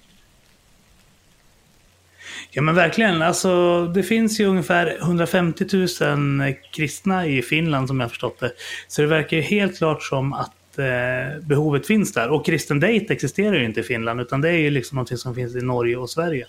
[2.53, 3.21] Ja men verkligen.
[3.21, 5.65] Alltså, det finns ju ungefär 150
[6.01, 8.51] 000 kristna i Finland som jag har förstått det.
[8.87, 12.29] Så det verkar ju helt klart som att eh, behovet finns där.
[12.29, 15.35] Och kristen date existerar ju inte i Finland utan det är ju liksom någonting som
[15.35, 16.45] finns i Norge och Sverige.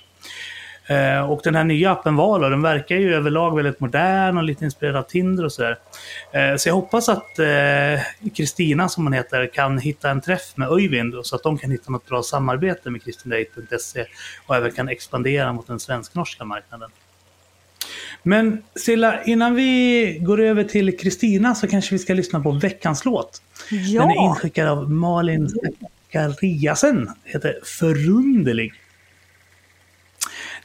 [0.87, 4.64] Eh, och den här nya appen Valo, den verkar ju överlag väldigt modern och lite
[4.64, 5.79] inspirerad av Tinder och sådär.
[6.33, 10.68] Eh, så jag hoppas att eh, Kristina, som hon heter, kan hitta en träff med
[10.68, 14.07] Öyvind så att de kan hitta något bra samarbete med kristendate.se
[14.47, 16.90] och även kan expandera mot den svensk-norska marknaden.
[18.23, 23.05] Men Silla, innan vi går över till Kristina så kanske vi ska lyssna på veckans
[23.05, 23.42] låt.
[23.71, 24.01] Ja.
[24.01, 25.51] Den är inskickad av Malin
[26.12, 27.11] Zakariasen.
[27.25, 28.73] Heter Förunderlig.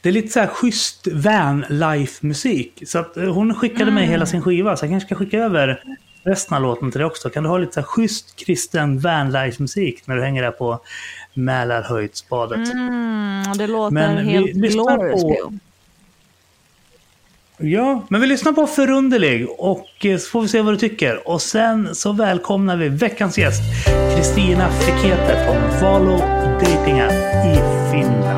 [0.02, 2.82] Det är lite så här schysst van-life-musik.
[2.86, 3.94] Så att eh, hon skickade mm.
[3.94, 5.82] mig hela sin skiva, så jag kanske ska skicka över
[6.22, 7.30] resten av låten till dig också.
[7.30, 10.80] Kan du ha lite så här schysst kristen van-life-musik när du hänger där på
[11.34, 12.72] Mälarhöjdsbadet?
[12.72, 15.22] Mm, det låter Men helt glorious.
[15.22, 15.52] På...
[17.60, 21.28] Ja, men vi lyssnar på Förunderlig och eh, så får vi se vad du tycker.
[21.28, 23.62] Och sen så välkomnar vi veckans gäst,
[24.16, 26.18] Kristina Fikete från Valo
[26.60, 27.12] Dating App
[27.46, 27.60] i
[27.92, 28.37] Finland.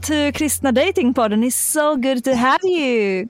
[0.00, 1.44] Welcome to Kristna Dating Podden.
[1.44, 3.28] It's so good to have you.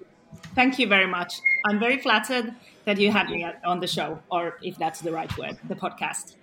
[0.54, 1.40] Thank you very much.
[1.66, 2.54] I'm very flattered
[2.84, 6.36] that you had me on the show, or if that's the right word, the podcast.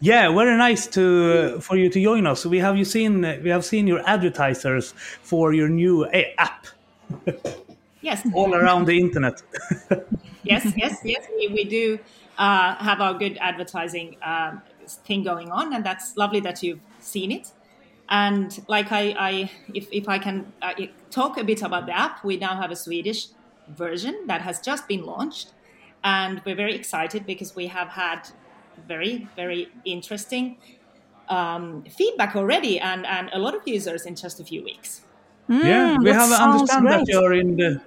[0.00, 2.44] Yeah, very nice to for you to join us.
[2.44, 4.92] We have you seen we have seen your advertisers
[5.22, 6.06] for your new
[6.38, 6.66] app.
[8.02, 8.26] Yes.
[8.34, 9.42] All around the internet.
[10.42, 11.26] yes, yes, yes.
[11.38, 11.98] We, we do
[12.38, 14.62] uh, have our good advertising um,
[15.06, 17.52] thing going on, and that's lovely that you've seen it.
[18.12, 20.74] And like I, I if, if I can uh,
[21.10, 23.28] talk a bit about the app, we now have a Swedish
[23.68, 25.54] version that has just been launched,
[26.04, 28.28] and we're very excited because we have had
[28.86, 30.58] very, very interesting
[31.30, 35.00] um, feedback already, and, and a lot of users in just a few weeks.
[35.48, 36.98] Mm, yeah, we have understand great.
[36.98, 37.80] that you're in the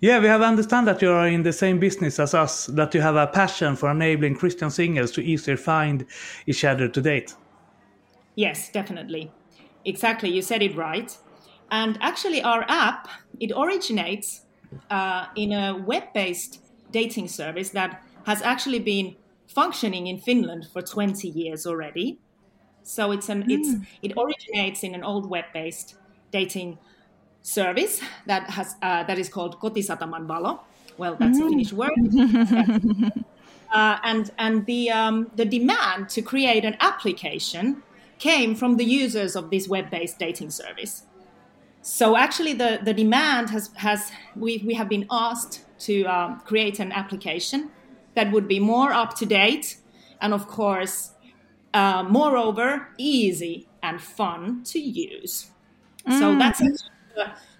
[0.00, 3.00] yeah, we have understand that you are in the same business as us, that you
[3.00, 6.06] have a passion for enabling Christian singles to easier find
[6.46, 7.34] each other to date.
[8.38, 9.32] Yes, definitely.
[9.84, 11.10] Exactly, you said it right.
[11.72, 13.08] And actually, our app
[13.40, 14.42] it originates
[14.88, 16.60] uh, in a web-based
[16.92, 19.16] dating service that has actually been
[19.48, 22.20] functioning in Finland for 20 years already.
[22.84, 23.50] So it's an mm.
[23.50, 23.70] it's
[24.02, 25.96] it originates in an old web-based
[26.30, 26.78] dating
[27.42, 30.60] service that has uh, that is called Kotisataman Valo.
[30.96, 31.46] Well, that's mm.
[31.46, 31.90] a Finnish word.
[33.72, 37.82] uh, and and the um, the demand to create an application
[38.18, 41.04] came from the users of this web-based dating service.
[41.82, 46.80] So actually, the, the demand has has we we have been asked to um, create
[46.80, 47.70] an application
[48.14, 49.78] that would be more up to date
[50.20, 51.12] and of course,
[51.74, 55.50] uh, moreover, easy and fun to use.
[56.06, 56.18] Mm.
[56.18, 56.60] So that's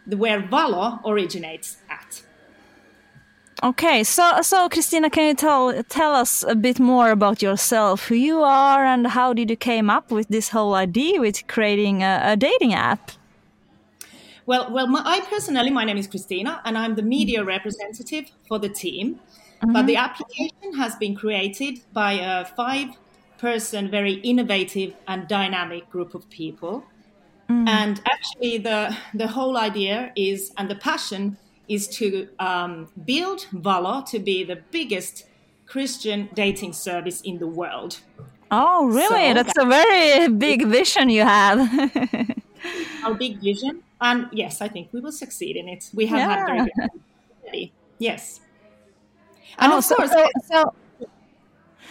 [0.07, 2.23] the, where Valo originates at.
[3.63, 8.15] Okay, so so Kristiina, can you tell tell us a bit more about yourself, who
[8.15, 12.21] you are, and how did you came up with this whole idea with creating a,
[12.23, 13.11] a dating app?
[14.47, 18.59] Well, well, my, I personally, my name is Kristiina, and I'm the media representative for
[18.59, 19.17] the team.
[19.17, 19.73] Mm-hmm.
[19.73, 26.31] But the application has been created by a five-person, very innovative and dynamic group of
[26.31, 26.85] people
[27.49, 27.69] Mm.
[27.69, 31.39] And actually, the the whole idea is, and the passion
[31.69, 35.27] is to um, build Valo to be the biggest
[35.67, 38.01] Christian dating service in the world.
[38.51, 39.29] Oh, really?
[39.29, 41.59] So, That's a very big vision you have.
[43.05, 45.91] our big vision, and yes, I think we will succeed in it.
[45.93, 46.29] We have yeah.
[46.29, 46.71] had very
[47.53, 47.71] good.
[47.99, 48.41] Yes,
[49.59, 50.13] and oh, of so, course.
[50.13, 50.75] So, so,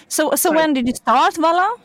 [0.07, 1.79] so, so when did you start Valo?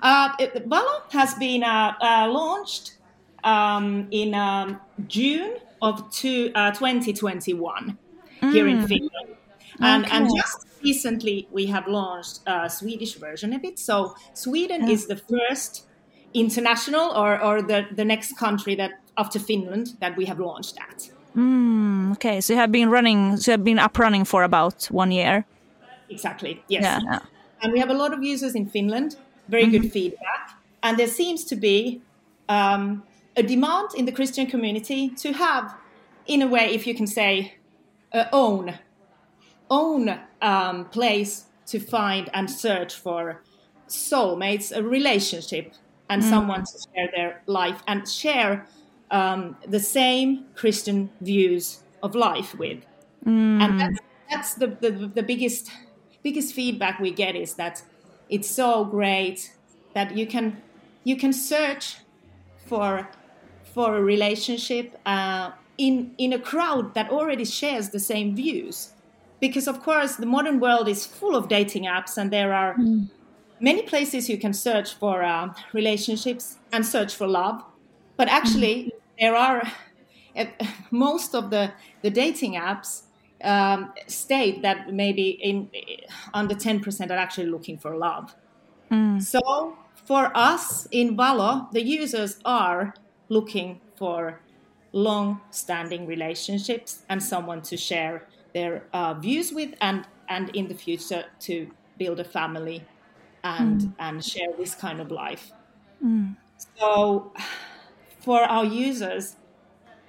[0.00, 0.66] Uh, it,
[1.10, 2.96] has been uh, uh, launched
[3.42, 4.78] um, in um,
[5.08, 7.98] June of two, 2021
[8.42, 8.52] mm.
[8.52, 8.88] here in mm.
[8.88, 9.36] Finland.
[9.80, 10.16] And, okay.
[10.16, 13.78] and just recently we have launched a Swedish version of it.
[13.78, 14.94] So Sweden yeah.
[14.94, 15.86] is the first
[16.32, 21.10] international or, or the, the next country that after Finland that we have launched at.
[21.36, 24.86] Mm, okay, so you have been running, so you have been up running for about
[24.86, 25.44] one year.
[26.08, 26.62] Exactly.
[26.68, 27.02] Yes.
[27.04, 27.18] Yeah.
[27.62, 29.16] And we have a lot of users in Finland
[29.48, 29.82] very mm-hmm.
[29.82, 30.58] good feedback.
[30.82, 32.02] And there seems to be
[32.48, 33.02] um,
[33.36, 35.74] a demand in the Christian community to have,
[36.26, 37.54] in a way, if you can say,
[38.12, 38.78] uh, own
[39.68, 43.42] own um, place to find and search for
[43.88, 45.74] soulmates, a relationship,
[46.08, 46.30] and mm.
[46.30, 48.66] someone to share their life and share
[49.10, 52.78] um, the same Christian views of life with.
[53.24, 53.60] Mm.
[53.60, 53.98] And that's,
[54.30, 55.70] that's the, the, the biggest
[56.22, 57.82] biggest feedback we get is that
[58.28, 59.52] it's so great
[59.94, 60.60] that you can
[61.04, 61.96] you can search
[62.66, 63.08] for
[63.76, 68.92] for a relationship uh, in in a crowd that already shares the same views
[69.38, 73.06] because of course the modern world is full of dating apps and there are mm.
[73.60, 77.62] many places you can search for uh, relationships and search for love
[78.16, 78.90] but actually mm.
[79.20, 79.62] there are
[80.36, 80.46] uh,
[80.90, 83.02] most of the the dating apps
[83.44, 85.68] um, state that maybe in
[86.32, 88.34] under 10% are actually looking for love.
[88.90, 89.22] Mm.
[89.22, 92.94] So for us in Valo, the users are
[93.28, 94.40] looking for
[94.92, 101.24] long-standing relationships and someone to share their uh, views with, and and in the future
[101.40, 102.84] to build a family
[103.44, 103.92] and mm.
[103.98, 105.52] and share this kind of life.
[106.04, 106.36] Mm.
[106.78, 107.32] So
[108.20, 109.36] for our users,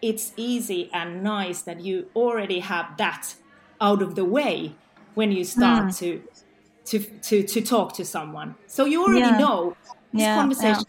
[0.02, 3.36] it's easy and nice that you already have that
[3.82, 4.76] out of the way
[5.16, 5.98] when you start mm.
[6.00, 6.24] to,
[6.86, 8.56] to to to talk to someone.
[8.68, 9.38] So you already yeah.
[9.38, 9.76] know
[10.14, 10.86] this yeah, conversation.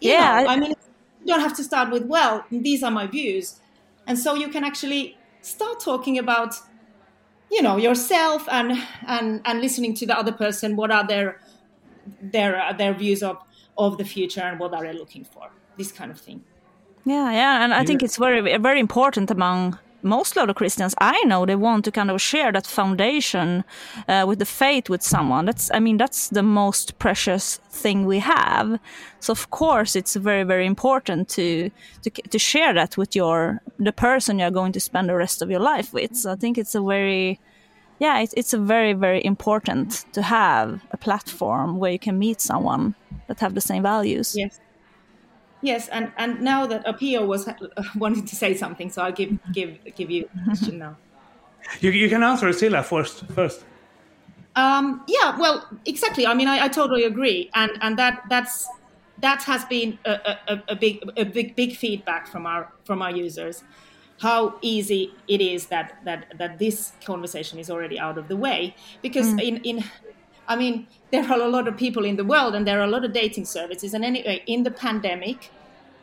[0.00, 0.74] Yeah, yeah know, I mean,
[1.20, 3.60] you don't have to start with well, these are my views,
[4.06, 6.54] and so you can actually start talking about
[7.50, 8.72] you know yourself and
[9.06, 10.76] and and listening to the other person.
[10.76, 11.40] What are their
[12.20, 13.38] their uh, their views of
[13.76, 15.50] of the future and what are they looking for?
[15.80, 16.44] this kind of thing.
[17.04, 21.46] Yeah, yeah, and I think it's very very important among most of Christians I know,
[21.46, 23.64] they want to kind of share that foundation
[24.08, 25.46] uh, with the faith with someone.
[25.46, 28.78] That's, I mean, that's the most precious thing we have.
[29.20, 31.70] So of course, it's very, very important to
[32.02, 35.50] to to share that with your the person you're going to spend the rest of
[35.50, 36.16] your life with.
[36.16, 37.38] So I think it's a very
[38.00, 42.40] yeah, it's it's a very, very important to have a platform where you can meet
[42.40, 42.94] someone
[43.26, 44.34] that have the same values.
[44.36, 44.58] Yes.
[45.62, 47.54] Yes, and, and now that P.O was uh,
[47.96, 50.96] wanting to say something, so I'll give give give you a question now.
[51.80, 53.26] You, you can answer Cilla first.
[53.26, 53.64] First.
[54.56, 56.26] Um, yeah, well, exactly.
[56.26, 58.66] I mean, I, I, totally agree, and and that that's
[59.20, 63.10] that has been a, a, a, big a big big feedback from our from our
[63.10, 63.62] users.
[64.20, 68.74] How easy it is that that that this conversation is already out of the way
[69.02, 69.42] because mm.
[69.42, 69.84] in in
[70.50, 72.90] I mean, there are a lot of people in the world and there are a
[72.90, 73.94] lot of dating services.
[73.94, 75.50] And anyway, in the pandemic,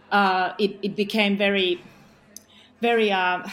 [0.10, 1.84] uh, it, it became very,
[2.82, 3.46] very uh,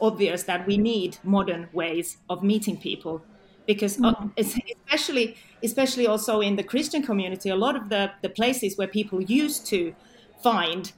[0.00, 3.22] obvious that we need modern ways of meeting people
[3.66, 4.30] because uh, mm.
[4.36, 9.20] especially especially also in the christian community a lot of the, the places where people
[9.22, 9.94] used to
[10.42, 10.92] find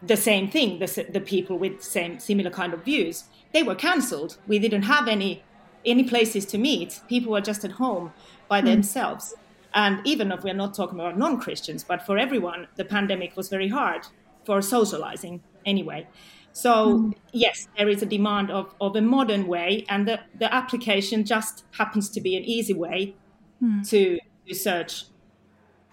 [0.00, 4.38] the same thing the, the people with same similar kind of views they were cancelled
[4.46, 5.42] we didn't have any
[5.84, 8.12] any places to meet people were just at home
[8.48, 8.66] by mm.
[8.66, 9.34] themselves.
[9.74, 13.48] And even if we're not talking about non Christians, but for everyone, the pandemic was
[13.48, 14.06] very hard
[14.44, 16.06] for socializing anyway.
[16.52, 17.14] So, mm.
[17.32, 21.64] yes, there is a demand of, of a modern way, and the, the application just
[21.72, 23.16] happens to be an easy way
[23.60, 23.88] mm.
[23.90, 25.06] to, to search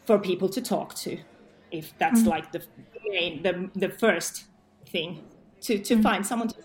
[0.06, 1.18] for people to talk to,
[1.72, 2.28] if that's mm.
[2.28, 2.64] like the
[3.10, 4.46] main, the, the first
[4.86, 5.24] thing
[5.62, 6.04] to, to mm.
[6.04, 6.56] find someone to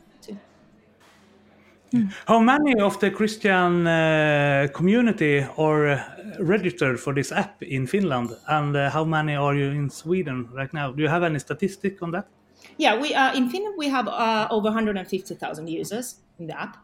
[1.92, 2.12] Mm.
[2.26, 6.02] How many of the Christian uh, community are uh,
[6.40, 10.72] registered for this app in Finland, and uh, how many are you in Sweden right
[10.74, 10.92] now?
[10.92, 12.26] Do you have any statistic on that?
[12.78, 16.76] Yeah, we uh, in Finland we have uh, over 150,000 users in the app,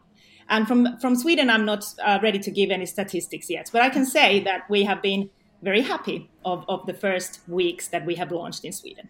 [0.47, 3.89] and from from Sweden I'm not uh, ready to give any statistics yet, but I
[3.89, 5.29] can say that we have been
[5.63, 9.09] very happy of, of the first weeks that we have launched in Sweden.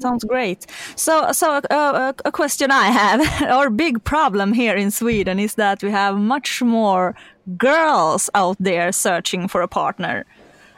[0.00, 0.66] Sounds great.
[0.96, 5.82] So, so uh, a question I have, our big problem here in Sweden is that
[5.82, 7.14] we have much more
[7.56, 10.24] girls out there searching for a partner,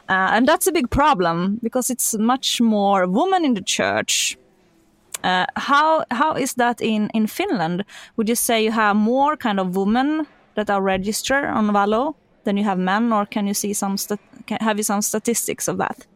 [0.09, 4.37] uh, and that's a big problem because it's much more women in the church.
[5.24, 7.85] Uh, how how is that in in Finland?
[8.16, 12.57] Would you say you have more kind of women that are registered on Valo than
[12.57, 13.96] you have men, or can you see some
[14.61, 16.07] have you some statistics of that?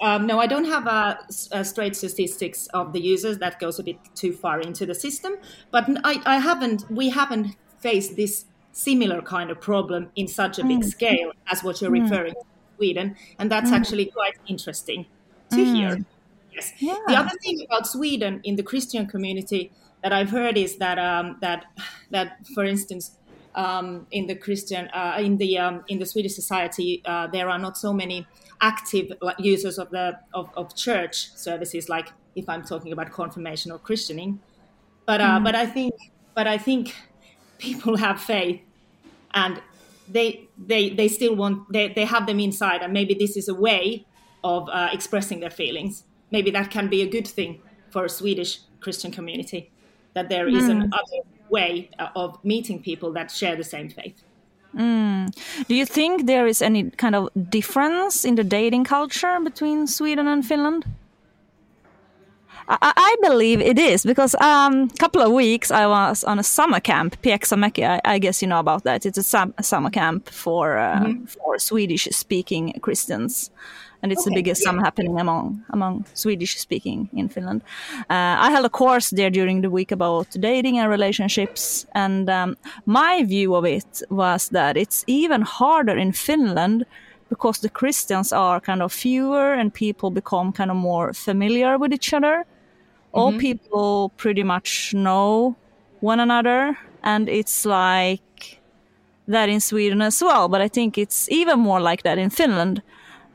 [0.00, 1.18] Um, no, I don't have a,
[1.50, 3.38] a, straight statistics of the users.
[3.38, 5.34] That goes a bit too far into the system.
[5.72, 6.88] But I, I haven't.
[6.90, 10.84] We haven't faced this similar kind of problem in such a big mm.
[10.84, 12.02] scale as what you're mm.
[12.02, 13.74] referring to in Sweden, and that's mm.
[13.74, 15.06] actually quite interesting
[15.50, 15.74] to mm.
[15.74, 15.98] hear.
[16.52, 16.72] Yes.
[16.78, 16.96] Yeah.
[17.06, 21.38] The other thing about Sweden in the Christian community that I've heard is that um,
[21.40, 21.64] that
[22.10, 23.12] that, for instance,
[23.54, 27.58] um, in the Christian uh, in the um, in the Swedish society, uh, there are
[27.58, 28.26] not so many
[28.60, 33.78] active users of the of, of church services, like if I'm talking about confirmation or
[33.78, 34.40] christening.
[35.06, 35.44] But uh, mm.
[35.44, 35.94] but I think
[36.34, 36.94] but I think
[37.58, 38.60] people have faith,
[39.34, 39.60] and
[40.08, 43.54] they they they still want they they have them inside, and maybe this is a
[43.54, 44.06] way
[44.44, 46.04] of uh, expressing their feelings.
[46.30, 49.70] Maybe that can be a good thing for a Swedish Christian community
[50.14, 50.70] that there is mm.
[50.70, 54.22] another way uh, of meeting people that share the same faith.
[54.76, 55.34] Mm.
[55.68, 60.28] Do you think there is any kind of difference in the dating culture between Sweden
[60.28, 60.84] and Finland?
[62.68, 66.42] I, I believe it is because a um, couple of weeks I was on a
[66.42, 67.82] summer camp, Pieksämäki.
[67.82, 69.06] I, I guess you know about that.
[69.06, 71.28] It's a, sum, a summer camp for uh, mm -hmm.
[71.28, 73.50] for Swedish speaking Christians
[74.02, 74.30] and it's okay.
[74.30, 74.66] the biggest yeah.
[74.66, 77.62] summer happening among among Swedish speaking in Finland.
[78.10, 82.56] Uh, I held a course there during the week about dating and relationships, and um,
[82.86, 86.84] my view of it was that it's even harder in Finland
[87.28, 91.92] because the Christians are kind of fewer and people become kind of more familiar with
[91.92, 92.44] each other.
[92.44, 93.18] Mm-hmm.
[93.18, 95.56] All people pretty much know
[96.00, 98.60] one another, and it's like
[99.26, 100.48] that in Sweden as well.
[100.48, 102.82] But I think it's even more like that in Finland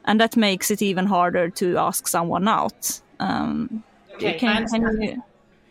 [0.05, 3.01] and that makes it even harder to ask someone out.
[3.19, 3.83] Um,
[4.15, 5.23] okay, can, can you...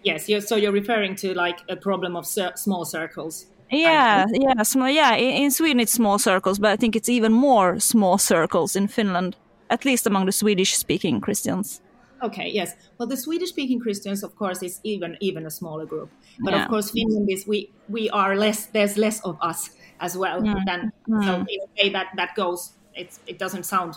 [0.04, 3.46] Yes, you're, so you're referring to like a problem of cir- small circles.
[3.70, 4.90] Yeah, yeah, small.
[4.90, 8.76] Yeah, in, in Sweden it's small circles, but I think it's even more small circles
[8.76, 9.36] in Finland,
[9.70, 11.80] at least among the Swedish-speaking Christians.
[12.22, 12.74] Okay, yes.
[12.98, 16.10] Well, the Swedish-speaking Christians, of course, is even even a smaller group.
[16.40, 16.62] But yeah.
[16.62, 18.66] of course, Finland is we we are less.
[18.66, 19.70] There's less of us
[20.00, 20.40] as well.
[20.42, 20.64] Mm.
[20.66, 21.24] Than mm.
[21.24, 22.72] so in a way that that goes.
[22.94, 23.94] It's it doesn't sound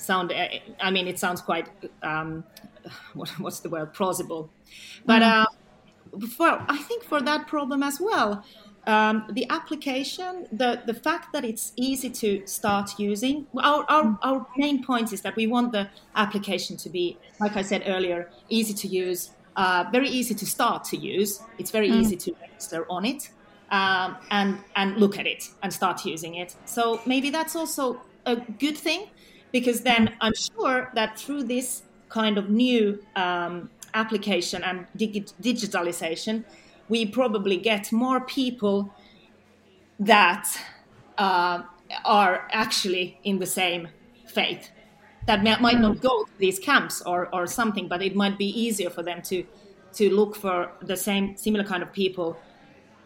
[0.00, 0.32] sound.
[0.32, 0.48] Uh,
[0.80, 1.68] I mean, it sounds quite
[2.02, 2.44] um,
[3.14, 4.50] what, what's the word plausible,
[5.06, 5.44] but mm.
[5.44, 8.44] uh, for I think for that problem as well.
[8.86, 14.46] Um, the application, the, the fact that it's easy to start using, our, our, our
[14.56, 18.72] main point is that we want the application to be, like I said earlier, easy
[18.72, 21.42] to use, uh, very easy to start to use.
[21.58, 21.96] It's very mm.
[21.96, 23.30] easy to register on it
[23.70, 26.56] um, and, and look at it and start using it.
[26.64, 29.10] So maybe that's also a good thing
[29.52, 36.44] because then I'm sure that through this kind of new um, application and dig- digitalization,
[36.88, 38.92] we probably get more people
[39.98, 40.46] that
[41.18, 41.62] uh,
[42.04, 43.88] are actually in the same
[44.26, 44.70] faith
[45.26, 48.90] that might not go to these camps or, or something, but it might be easier
[48.90, 49.44] for them to
[49.92, 52.36] to look for the same similar kind of people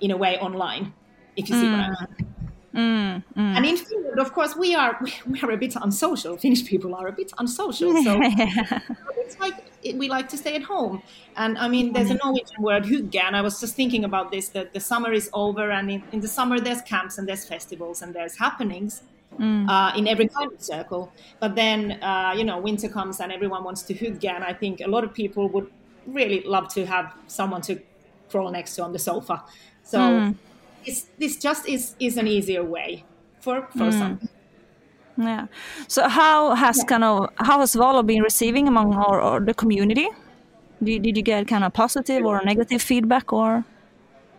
[0.01, 0.92] in a way online,
[1.34, 1.70] if you see mm.
[1.72, 2.20] what I mm.
[2.20, 2.34] mean.
[2.74, 3.56] Mm, mm.
[3.56, 6.36] And in Finland, of course, we are we are a bit unsocial.
[6.36, 8.20] Finnish people are a bit unsocial, so
[9.22, 9.54] it's like
[9.94, 11.02] we like to stay at home.
[11.36, 14.48] And I mean, there's a Norwegian word hygge, and I was just thinking about this.
[14.48, 18.02] That the summer is over, and in, in the summer there's camps and there's festivals
[18.02, 19.02] and there's happenings.
[19.38, 19.68] Mm.
[19.68, 23.64] Uh, in every kind of circle, but then uh, you know winter comes and everyone
[23.64, 25.68] wants to hygge, and I think a lot of people would
[26.06, 27.80] really love to have someone to
[28.30, 29.42] crawl next to on the sofa.
[29.82, 30.32] So
[30.87, 33.05] mm this just is is an easier way
[33.41, 33.99] for for mm.
[33.99, 34.28] some.
[35.16, 35.47] Yeah.
[35.89, 36.85] So how has yeah.
[36.85, 40.09] kind of how has Valo been receiving among our, our the community?
[40.82, 43.64] Did, did you get kind of positive or negative feedback or?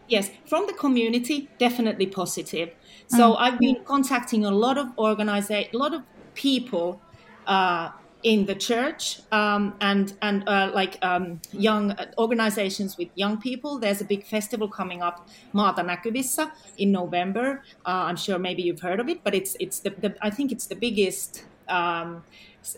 [0.08, 2.70] Yes, from the community, definitely positive.
[3.08, 3.38] So mm.
[3.39, 6.04] I've been contacting a lot of organization, a lot of
[6.36, 7.02] people
[7.48, 7.89] uh,
[8.26, 13.78] in the church um, and and uh, like um, young organizations with young people.
[13.78, 17.61] There's a big festival coming up, Maata Näkyvissä, in November.
[17.86, 20.51] Uh, I'm sure maybe you've heard of it, but it's it's the, the I think
[20.51, 22.23] it's the biggest um,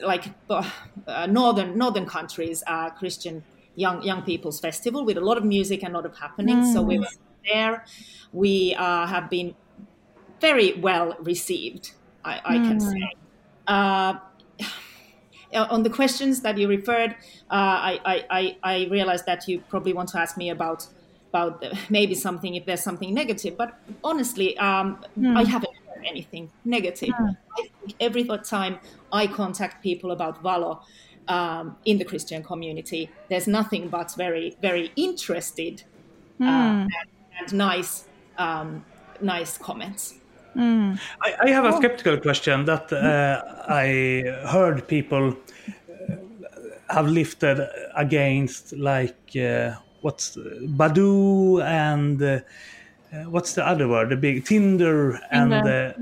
[0.01, 3.43] like uh, northern northern countries uh, Christian
[3.75, 6.67] young young people's festival with a lot of music and a lot of happenings.
[6.67, 6.73] Mm.
[6.73, 7.07] So we were
[7.45, 7.85] there.
[8.33, 9.55] We uh, have been
[10.41, 11.93] very well received.
[12.25, 12.67] I, I mm.
[12.67, 13.11] can say.
[15.53, 17.11] Uh, uh, on the questions that you referred,
[17.49, 20.87] uh, I, I, I realized that you probably want to ask me about
[21.29, 23.57] about maybe something if there's something negative.
[23.57, 25.37] But honestly, um, mm.
[25.37, 27.09] I haven't heard anything negative.
[27.09, 27.37] Mm.
[27.57, 28.79] I think every time
[29.11, 30.81] I contact people about Valo
[31.27, 35.83] um, in the Christian community, there's nothing but very very interested
[36.39, 36.45] mm.
[36.45, 36.91] uh, and,
[37.39, 38.05] and, nice
[38.37, 38.85] um,
[39.21, 40.15] nice comments.
[40.57, 40.99] Mm.
[41.21, 41.79] I, I, have a oh.
[41.79, 46.15] skeptical question that uh, I heard people uh,
[46.89, 52.39] have lifted against, like uh, what's Badoo and uh,
[53.29, 54.09] what's the other word?
[54.09, 55.93] The big Tinder and uh,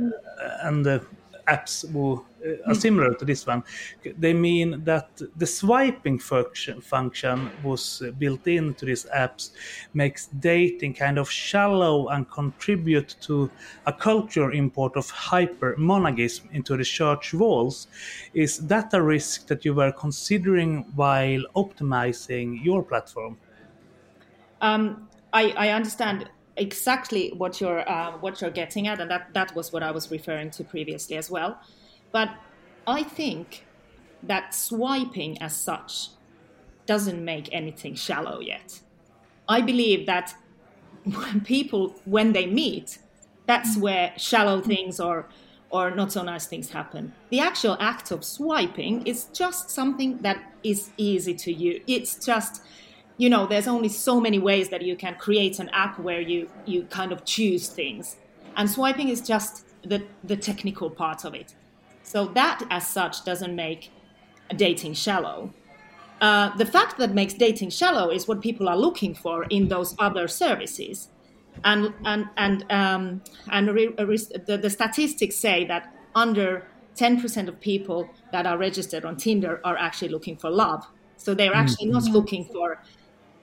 [0.64, 1.06] and the
[1.48, 2.26] apps who
[2.68, 3.64] are similar to this one.
[4.18, 9.52] They mean that the swiping function, function was built into these apps,
[9.94, 13.50] makes dating kind of shallow and contribute to
[13.86, 17.88] a culture import of hyper monogism into the church walls.
[18.34, 23.38] Is that a risk that you were considering while optimizing your platform?
[24.62, 29.56] Um, I, I understand exactly what you're uh, what you're getting at, and that that
[29.56, 31.60] was what I was referring to previously as well.
[32.12, 32.30] But
[32.88, 33.66] I think
[34.24, 36.10] that swiping as such
[36.86, 38.80] doesn't make anything shallow yet.
[39.48, 40.36] I believe that
[41.04, 43.00] when people, when they meet,
[43.46, 45.28] that's where shallow things or
[45.72, 47.12] or not so nice things happen.
[47.30, 51.82] The actual act of swiping is just something that is easy to use.
[51.88, 52.62] It's just,
[53.18, 56.50] you know, there's only so many ways that you can create an app where you
[56.66, 58.18] you kind of choose things,
[58.56, 61.56] and swiping is just the the technical part of it.
[62.04, 63.92] So that, as such, doesn't make
[64.56, 65.54] dating shallow.
[66.22, 69.96] Uh, the fact that makes dating shallow is what people are looking for in those
[70.00, 71.10] other services,
[71.64, 77.60] and and and um, and re, re, the, the statistics say that under 10% of
[77.60, 80.88] people that are registered on Tinder are actually looking for love.
[81.18, 82.82] So they're actually not looking for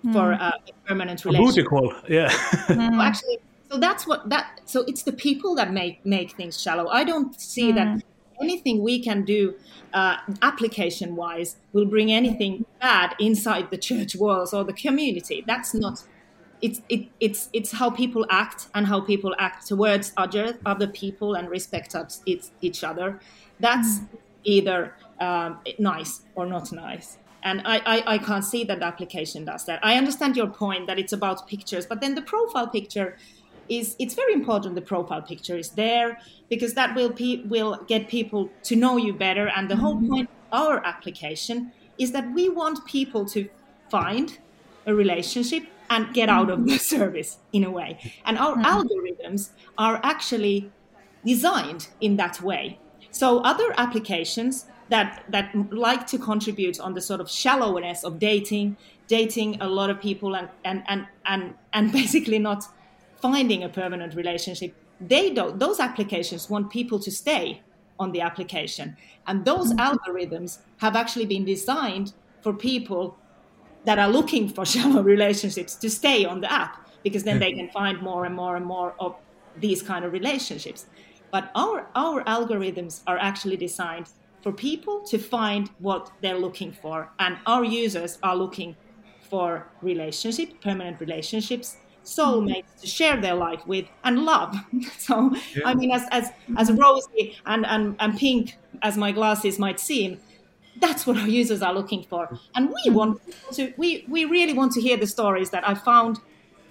[0.03, 0.41] for mm.
[0.41, 0.53] a
[0.87, 1.67] permanent relationship.
[1.67, 2.29] A booty call, yeah.
[2.29, 3.39] so actually,
[3.71, 4.61] so that's what that.
[4.65, 6.89] So it's the people that make make things shallow.
[6.89, 8.03] I don't see that mm
[8.43, 9.55] anything we can do
[9.95, 15.45] uh, application wise will bring anything bad inside the church walls or the community.
[15.47, 16.03] That's not.
[16.61, 21.35] It's it, it's it's how people act and how people act towards other other people
[21.35, 23.21] and respect us, each other.
[23.59, 24.09] That's mm.
[24.45, 27.19] either um, nice or not nice.
[27.43, 29.81] And I, I, I can't see that the application does that.
[29.83, 33.17] I understand your point that it's about pictures, but then the profile picture
[33.69, 36.19] is it's very important the profile picture is there
[36.49, 39.49] because that will pe- will get people to know you better.
[39.49, 43.49] And the whole point of our application is that we want people to
[43.89, 44.39] find
[44.87, 47.99] a relationship and get out of the service in a way.
[48.25, 48.65] And our mm-hmm.
[48.65, 50.71] algorithms are actually
[51.25, 52.79] designed in that way.
[53.11, 58.77] So other applications that that like to contribute on the sort of shallowness of dating,
[59.09, 62.65] dating a lot of people and and and and, and basically not
[63.21, 67.63] finding a permanent relationship, they don't those applications want people to stay
[67.99, 68.97] on the application.
[69.27, 69.79] And those mm-hmm.
[69.79, 72.13] algorithms have actually been designed
[72.43, 73.17] for people
[73.85, 77.69] that are looking for shallow relationships to stay on the app because then they can
[77.71, 79.17] find more and more and more of
[79.57, 80.87] these kind of relationships.
[81.31, 84.09] But our our algorithms are actually designed
[84.43, 88.77] for people to find what they're looking for, and our users are looking
[89.21, 94.55] for relationship, permanent relationships, soulmates to share their life with, and love.
[94.99, 95.63] so yeah.
[95.65, 100.19] I mean, as as as rosy and, and and pink as my glasses might seem,
[100.81, 102.95] that's what our users are looking for and we mm.
[102.95, 103.21] want
[103.53, 106.19] to we we really want to hear the stories that i found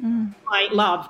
[0.03, 0.33] mm.
[0.45, 1.09] my love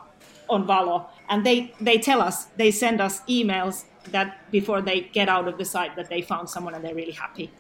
[0.50, 5.30] on valo and they they tell us they send us emails that before they get
[5.30, 7.52] out of the site that they found someone and they're really happy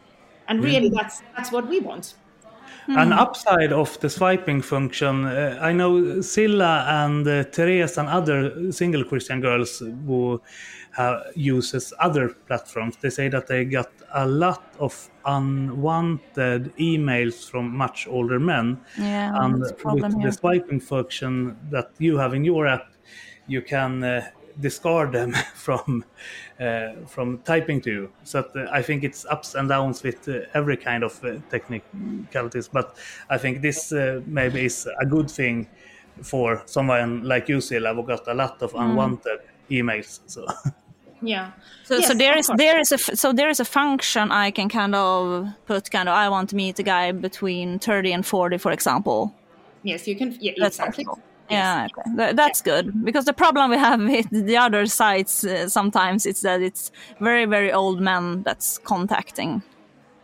[0.47, 1.01] and really yeah.
[1.01, 2.15] that's that's what we want
[2.87, 8.71] an upside of the swiping function, uh, I know Cilla and uh, Therese and other
[8.71, 10.41] single Christian girls who
[10.93, 12.97] have, uses other platforms.
[12.97, 18.79] They say that they got a lot of unwanted emails from much older men.
[18.97, 20.11] Yeah, and with here.
[20.23, 22.91] the swiping function that you have in your app,
[23.47, 24.29] you can uh,
[24.59, 26.05] discard them from
[26.59, 28.11] uh, from typing to you.
[28.23, 31.37] So that, uh, I think it's ups and downs with uh, every kind of uh,
[31.49, 32.67] technicalities.
[32.67, 32.95] But
[33.29, 35.67] I think this uh, maybe is a good thing
[36.21, 38.81] for someone like you, Cilla, who got a lot of mm.
[38.81, 39.39] unwanted
[39.69, 39.79] mm.
[39.79, 40.19] emails.
[40.27, 40.45] So.
[41.21, 41.51] yeah
[41.83, 44.67] so yes, so there is there is a so there is a function i can
[44.67, 48.57] kind of put kind of i want to meet a guy between 30 and 40
[48.57, 49.31] for example
[49.83, 51.19] yes you can yeah, That's exactly cool.
[51.51, 52.33] Yeah okay.
[52.33, 56.61] that's good because the problem we have with the other sites uh, sometimes is that
[56.61, 59.61] it's very very old men that's contacting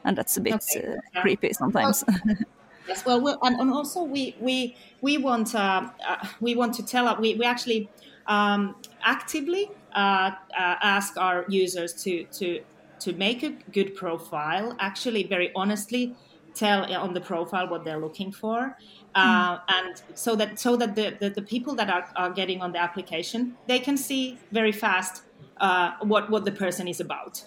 [0.06, 0.96] and that's a bit okay.
[1.16, 2.04] uh, creepy sometimes
[2.88, 6.84] yes well, well and, and, also we we we want uh, uh we want to
[6.84, 7.90] tell we, we actually
[8.28, 12.62] um, actively uh, uh, ask our users to to
[13.00, 14.76] to make a good profile.
[14.80, 16.16] Actually, very honestly,
[16.54, 18.78] tell on the profile what they're looking for,
[19.16, 22.72] uh, and so that so that the, the, the, people that are, are getting on
[22.72, 25.24] the application they can see very fast
[25.60, 27.44] uh, what what the person is about.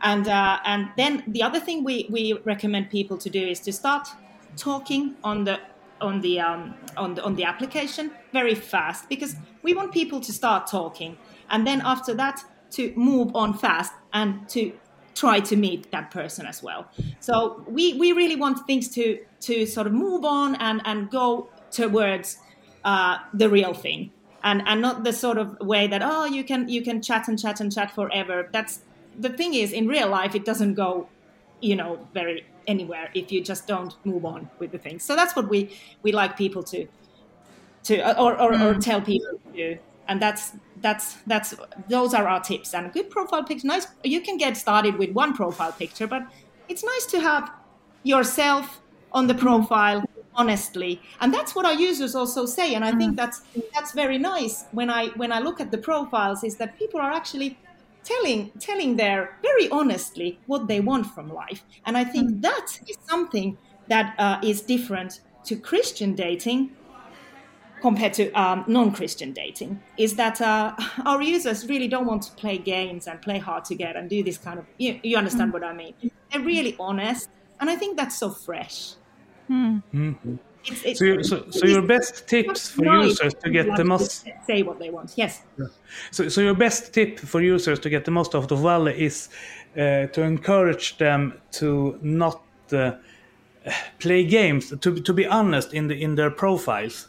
[0.00, 3.72] And uh, and then the other thing we, we recommend people to do is to
[3.72, 4.08] start
[4.56, 5.60] talking on the
[6.00, 10.32] on the um, on the on the application very fast because we want people to
[10.32, 11.18] start talking
[11.50, 14.72] and then after that to move on fast and to
[15.18, 16.86] try to meet that person as well.
[17.20, 21.48] So we we really want things to to sort of move on and and go
[21.70, 22.38] towards
[22.84, 24.10] uh, the real thing.
[24.44, 27.38] And and not the sort of way that oh you can you can chat and
[27.38, 28.48] chat and chat forever.
[28.52, 28.82] That's
[29.18, 31.08] the thing is in real life it doesn't go
[31.60, 35.34] you know very anywhere if you just don't move on with the things so that's
[35.34, 36.86] what we we like people to
[37.82, 38.76] to or or, mm.
[38.76, 39.78] or tell people to do
[40.08, 41.54] and that's that's that's
[41.88, 45.34] those are our tips and good profile picture nice you can get started with one
[45.34, 46.22] profile picture but
[46.68, 47.50] it's nice to have
[48.02, 48.80] yourself
[49.12, 50.02] on the profile
[50.34, 53.16] honestly and that's what our users also say and i think mm.
[53.16, 53.42] that's
[53.74, 57.10] that's very nice when i when i look at the profiles is that people are
[57.10, 57.58] actually
[58.04, 62.42] telling telling their very honestly what they want from life and i think mm.
[62.42, 66.70] that is something that uh, is different to christian dating
[67.80, 70.74] compared to um, non-Christian dating is that uh,
[71.06, 74.22] our users really don't want to play games and play hard to get and do
[74.22, 75.62] this kind of you, you understand mm-hmm.
[75.62, 75.94] what I mean.
[76.30, 77.28] They're really honest,
[77.60, 78.94] and I think that's so fresh.
[79.50, 79.82] Mm.
[79.94, 80.34] Mm-hmm.
[80.64, 84.28] It's, it's, so, you, so, so your best tips for users to get the most
[84.46, 85.12] say what they want.
[85.16, 85.42] Yes.
[85.58, 85.66] Yeah.
[86.10, 89.28] So, so your best tip for users to get the most out of Valo is
[89.74, 92.92] uh, to encourage them to not uh,
[93.98, 94.74] play games.
[94.80, 97.07] To to be honest in the in their profiles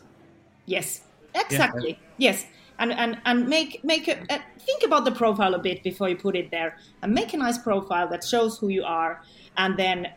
[0.69, 1.01] Yes,
[1.33, 1.89] exactly.
[2.17, 2.29] Yeah.
[2.29, 2.45] Yes,
[2.77, 6.15] and and and make make a, a, think about the profile a bit before you
[6.15, 9.23] put it there, and make a nice profile that shows who you are,
[9.57, 10.07] and then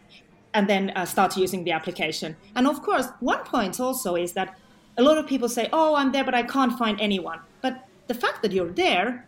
[0.52, 2.36] and then uh, start using the application.
[2.54, 4.58] And of course, one point also is that
[4.98, 8.14] a lot of people say, "Oh, I'm there, but I can't find anyone." But the
[8.14, 9.26] fact that you're there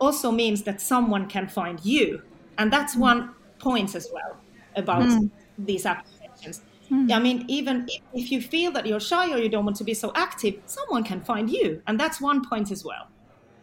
[0.00, 2.20] also means that someone can find you,
[2.58, 4.36] and that's one point as well
[4.74, 5.30] about mm.
[5.56, 7.12] these applications Mm.
[7.12, 9.84] I mean, even if, if you feel that you're shy or you don't want to
[9.84, 13.08] be so active, someone can find you, and that's one point as well.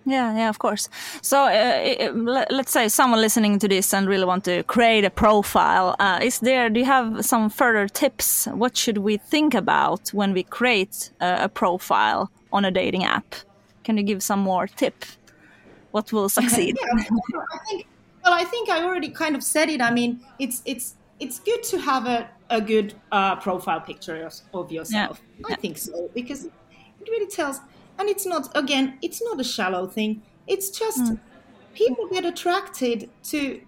[0.06, 0.90] Yeah, yeah, of course.
[1.22, 2.12] So, uh,
[2.50, 5.96] let's say someone listening to this and really want to create a profile.
[6.00, 6.70] Uh, is there?
[6.70, 8.48] Do you have some further tips?
[8.48, 13.36] What should we think about when we create a, a profile on a dating app?
[13.84, 15.06] Can you give some more tip?
[15.92, 16.78] What will succeed?
[16.82, 17.00] yeah,
[17.54, 17.88] I think.
[18.24, 19.82] Well, I think I already kind of said it.
[19.82, 24.72] I mean, it's it's it's good to have a a good uh, profile picture of
[24.72, 25.22] yourself.
[25.40, 25.46] Yeah.
[25.48, 25.56] I yeah.
[25.56, 27.60] think so because it really tells
[27.98, 31.20] and it's not again it's not a shallow thing it's just mm.
[31.74, 33.62] people get attracted to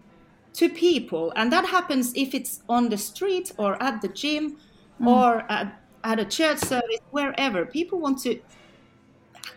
[0.53, 4.57] to people and that happens if it's on the street or at the gym
[5.01, 5.07] mm.
[5.07, 8.39] or at, at a church service wherever people want to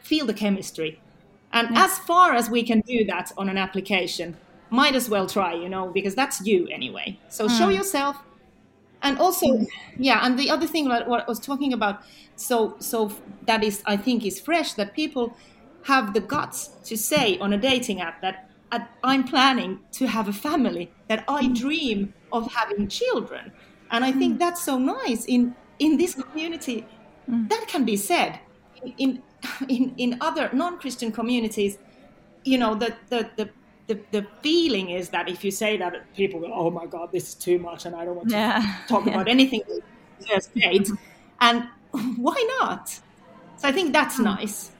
[0.03, 1.01] feel the chemistry
[1.53, 1.77] and mm.
[1.77, 4.37] as far as we can do that on an application
[4.71, 7.77] might as well try you know because that's you anyway so show hmm.
[7.77, 8.17] yourself
[9.03, 10.03] and also mm-hmm.
[10.03, 12.03] yeah and the other thing that what I was talking about
[12.37, 13.13] so so
[13.47, 15.37] that is i think is fresh that people
[15.85, 18.51] have the guts to say on a dating app that
[19.05, 21.55] i'm planning to have a family that i mm-hmm.
[21.55, 23.53] dream of having children.
[23.91, 24.39] And i think mm-hmm.
[24.39, 26.87] that's so nice in in this community.
[27.31, 27.49] Mm.
[27.49, 28.41] That can be said
[28.99, 29.23] in
[29.69, 31.79] in in other non-christian communities
[32.45, 33.51] you know the the, the
[33.87, 37.29] the, the feeling is that if you say that, people go, "Oh my God, this
[37.29, 38.79] is too much," and I don't want to yeah.
[38.89, 39.13] talk yeah.
[39.13, 39.63] about anything
[40.55, 40.89] made.
[41.41, 41.69] And
[42.17, 42.89] why not?
[43.57, 44.25] So I think that's hmm.
[44.25, 44.73] nice.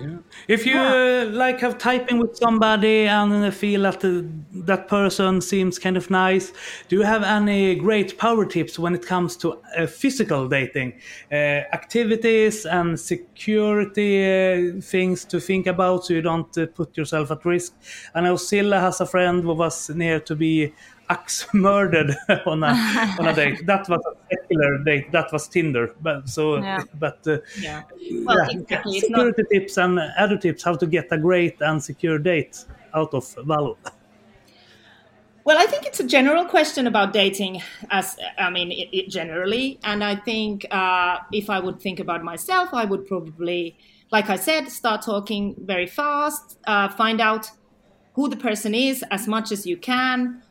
[0.00, 0.18] Yeah.
[0.48, 1.26] If you yeah.
[1.28, 6.10] uh, like have typing with somebody and feel that the, that person seems kind of
[6.10, 6.52] nice,
[6.88, 10.94] do you have any great power tips when it comes to uh, physical dating,
[11.30, 17.30] uh, activities and security uh, things to think about so you don't uh, put yourself
[17.30, 17.74] at risk?
[18.14, 20.74] I know Cilla has a friend who was near to be
[21.12, 22.10] axe murdered
[22.46, 22.72] on a
[23.18, 23.66] on a date.
[23.66, 25.12] That was a secular date.
[25.12, 25.94] That was Tinder.
[26.00, 26.82] But so, yeah.
[26.98, 27.82] but uh, yeah,
[28.24, 28.60] well, yeah.
[28.60, 29.00] Exactly.
[29.00, 29.50] security not...
[29.52, 33.76] tips and other tips how to get a great and secure date out of Valo.
[35.44, 39.80] Well, I think it's a general question about dating, as I mean, it, it generally.
[39.82, 43.76] And I think uh, if I would think about myself, I would probably,
[44.12, 47.50] like I said, start talking very fast, uh, find out
[48.14, 50.42] who the person is as much as you can,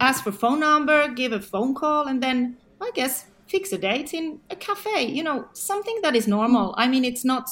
[0.00, 4.14] ask for phone number, give a phone call, and then I guess fix a date
[4.14, 5.06] in a cafe.
[5.06, 6.74] You know, something that is normal.
[6.76, 7.50] I mean, it's not.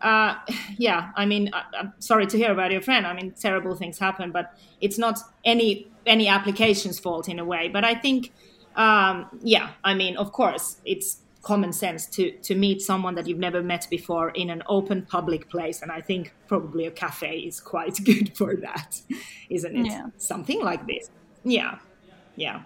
[0.00, 0.34] Uh,
[0.78, 3.06] yeah, I mean, I, am sorry to hear about your friend.
[3.06, 7.68] I mean, terrible things happen, but it's not any any application's fault in a way.
[7.68, 8.32] But I think,
[8.76, 11.18] um, yeah, I mean, of course, it's
[11.48, 15.48] common sense to to meet someone that you've never met before in an open public
[15.48, 18.90] place and i think probably a cafe is quite good for that
[19.48, 20.06] isn't it yeah.
[20.18, 21.10] something like this
[21.44, 21.78] yeah
[22.36, 22.60] yeah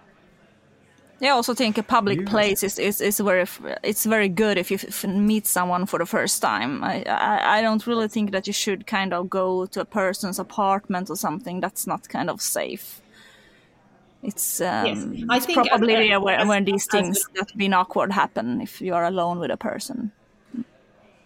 [1.21, 2.29] I also think a public yes.
[2.29, 3.47] place is, is, is very
[3.81, 6.83] it's very good if you f- meet someone for the first time.
[6.83, 10.39] I, I, I don't really think that you should kind of go to a person's
[10.39, 11.61] apartment or something.
[11.61, 13.02] That's not kind of safe.
[14.23, 15.25] It's um, yes.
[15.29, 18.81] I it's think probably as, where, as, when these things that been awkward happen if
[18.81, 20.11] you are alone with a person.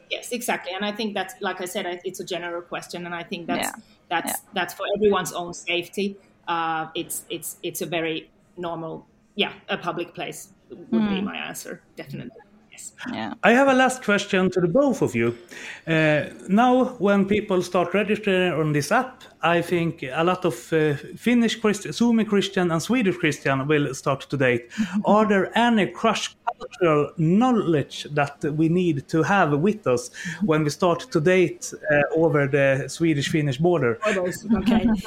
[0.10, 3.24] Yes, exactly, and I think that's like I said, it's a general question, and I
[3.24, 3.84] think that's yeah.
[4.10, 4.50] that's yeah.
[4.54, 6.18] that's for everyone's own safety
[6.48, 11.10] uh, it's it's it's a very normal, yeah, a public place would mm.
[11.10, 11.26] be hmm.
[11.26, 12.32] my answer, definitely.
[13.12, 13.34] Yeah.
[13.44, 15.38] I have a last question to the both of you.
[15.88, 20.96] Uh, now, when people start registering on this app, I think a lot of uh,
[21.16, 24.70] Finnish Christian, Suomi Christian, and Swedish Christian will start to date.
[25.06, 30.10] Are there any cross cultural knowledge that we need to have with us
[30.44, 34.00] when we start to date uh, over the Swedish Finnish border?
[34.08, 34.86] Okay.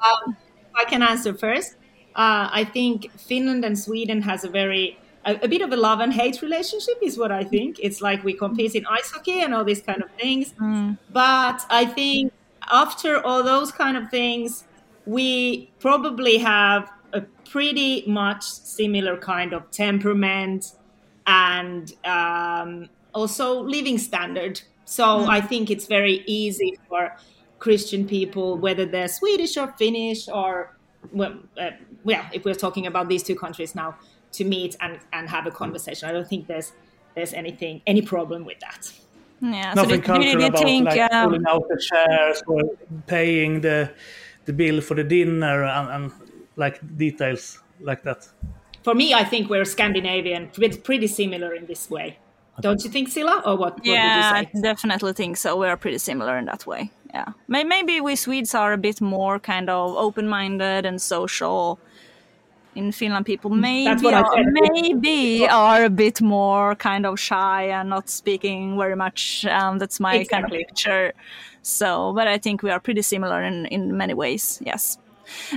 [0.00, 0.36] Um,
[0.76, 1.74] I can answer first.
[2.14, 4.96] Uh, I think Finland and Sweden has a very
[5.28, 7.78] a, a, bit of a love and hate relationship is what I think.
[7.80, 10.52] It's like we compete in ice hockey and all these kind of things.
[10.54, 10.98] Mm.
[11.12, 12.32] But I think
[12.70, 14.64] after all those kind of things,
[15.06, 20.72] we probably have a pretty much similar kind of temperament
[21.26, 24.62] and um, also living standard.
[24.86, 25.28] So mm.
[25.28, 27.14] I think it's very easy for
[27.58, 30.74] Christian people, whether they're Swedish or Finnish or
[31.12, 31.70] well, uh,
[32.04, 33.96] well, if we're talking about these two countries now,
[34.32, 36.08] to meet and, and have a conversation.
[36.08, 36.72] I don't think there's
[37.14, 38.92] there's anything any problem with that.
[39.40, 42.62] Yeah, Nothing so cultural about think, like um, pulling out the chairs or
[43.06, 43.90] paying the
[44.44, 46.12] the bill for the dinner and, and
[46.56, 48.28] like details like that.
[48.82, 50.50] For me, I think we're Scandinavian,
[50.82, 52.18] pretty similar in this way.
[52.60, 53.46] Don't you think, Cilla?
[53.46, 53.76] Or what?
[53.76, 53.98] Would you say?
[53.98, 55.56] Yeah, what I definitely think so.
[55.56, 59.38] We are pretty similar in that way yeah maybe we swedes are a bit more
[59.38, 61.78] kind of open-minded and social
[62.78, 68.08] in Finland people maybe are, maybe are a bit more kind of shy and not
[68.08, 69.44] speaking very much.
[69.46, 70.28] Um, that's my exactly.
[70.30, 71.12] kind of picture.
[71.62, 74.62] So, but I think we are pretty similar in, in many ways.
[74.64, 74.98] Yes.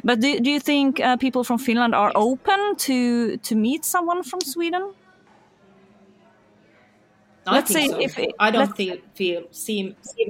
[0.03, 4.24] But do, do you think uh, people from Finland are open to to meet someone
[4.24, 4.93] from Sweden?
[7.47, 7.99] I let's say so.
[7.99, 10.30] if it, I don't feel feel seem, seem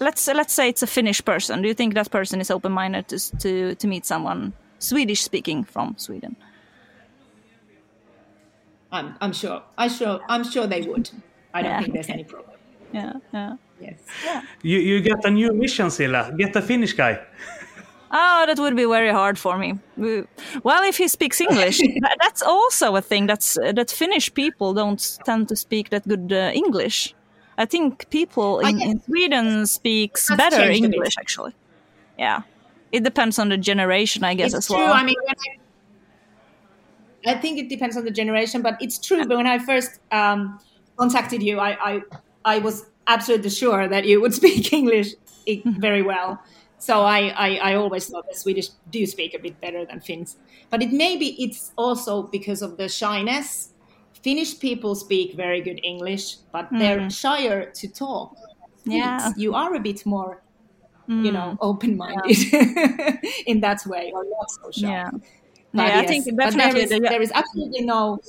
[0.00, 1.62] let's let's say it's a Finnish person.
[1.62, 4.52] Do you think that person is open minded to to to meet someone
[4.82, 6.36] Swedish speaking from Sweden?
[8.90, 9.62] I'm I'm sure.
[9.78, 11.10] I sure I'm sure they would.
[11.54, 11.80] I don't yeah.
[11.80, 12.48] think there's any problem.
[12.92, 13.56] Yeah, yeah.
[13.80, 14.00] Yes.
[14.22, 14.42] Yeah.
[14.62, 16.36] You you get a new mission, Cilla.
[16.36, 17.18] Get a Finnish guy.
[18.14, 19.78] Oh, that would be very hard for me.
[20.62, 21.80] Well, if he speaks English,
[22.20, 23.26] that's also a thing.
[23.26, 27.14] That's that Finnish people don't tend to speak that good uh, English.
[27.56, 31.54] I think people in, in Sweden speaks that's better English, actually.
[32.18, 32.42] Yeah,
[32.92, 34.76] it depends on the generation, I guess, it's as true.
[34.76, 34.92] well.
[34.92, 35.16] I mean,
[37.26, 39.24] I, I, think it depends on the generation, but it's true.
[39.26, 40.60] But when I first um,
[40.96, 42.02] contacted you, I, I
[42.44, 45.14] I was absolutely sure that you would speak English
[45.64, 46.40] very well.
[46.78, 50.36] So I, I, I, always thought the Swedish do speak a bit better than Finns.
[50.68, 53.68] But it maybe it's also because of the shyness.
[54.20, 56.80] Finnish people speak very good English, but mm.
[56.80, 58.36] they're shyer to talk.
[58.84, 59.32] Yeah.
[59.36, 60.42] You are a bit more,
[61.08, 61.24] mm.
[61.24, 63.16] you know, open minded yeah.
[63.46, 64.88] in that way, or not so shy.
[64.88, 65.10] Yeah.
[65.74, 68.20] But yeah, yes, I think definitely there is, there is absolutely no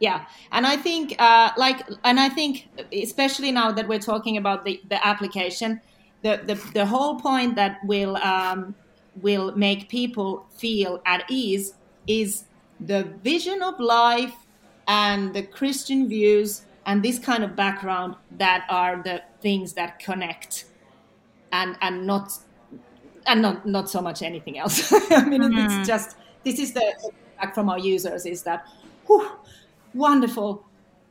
[0.00, 4.64] yeah and i think uh, like and i think especially now that we're talking about
[4.64, 5.80] the, the application
[6.22, 8.74] the, the, the whole point that will um,
[9.22, 11.74] will make people feel at ease
[12.06, 12.44] is
[12.80, 14.34] the vision of life
[14.88, 20.64] and the christian views and this kind of background that are the things that connect
[21.52, 22.32] and and not
[23.26, 25.58] and not not so much anything else i mean mm-hmm.
[25.58, 28.66] it's just this is the feedback from our users is that
[29.06, 29.30] whew,
[29.94, 30.64] wonderful.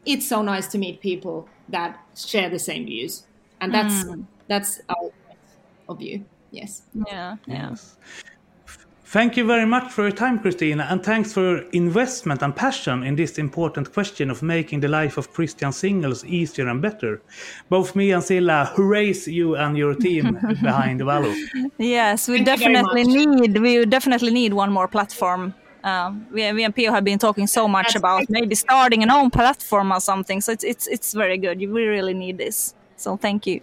[0.05, 3.23] It's so nice to meet people that share the same views,
[3.59, 4.25] and that's mm.
[4.47, 5.11] that's our
[5.89, 6.23] of view.
[6.51, 6.83] Yes.
[7.07, 7.37] Yeah.
[7.47, 7.69] Yeah.
[7.69, 7.97] Yes.
[9.15, 13.03] Thank you very much for your time, Kristiina, and thanks for your investment and passion
[13.03, 17.21] in this important question of making the life of Christian singles easier and better.
[17.69, 21.33] Both me and Cilla hurrays you and your team behind Valo.
[21.77, 25.53] Yes, we Thank definitely need we definitely need one more platform
[25.85, 29.11] um, we, we and P.O have been talking so much That's about maybe starting an
[29.11, 30.41] own platform or something.
[30.41, 31.59] So it's it's it's very good.
[31.59, 32.73] We really need this.
[32.97, 33.61] So thank you.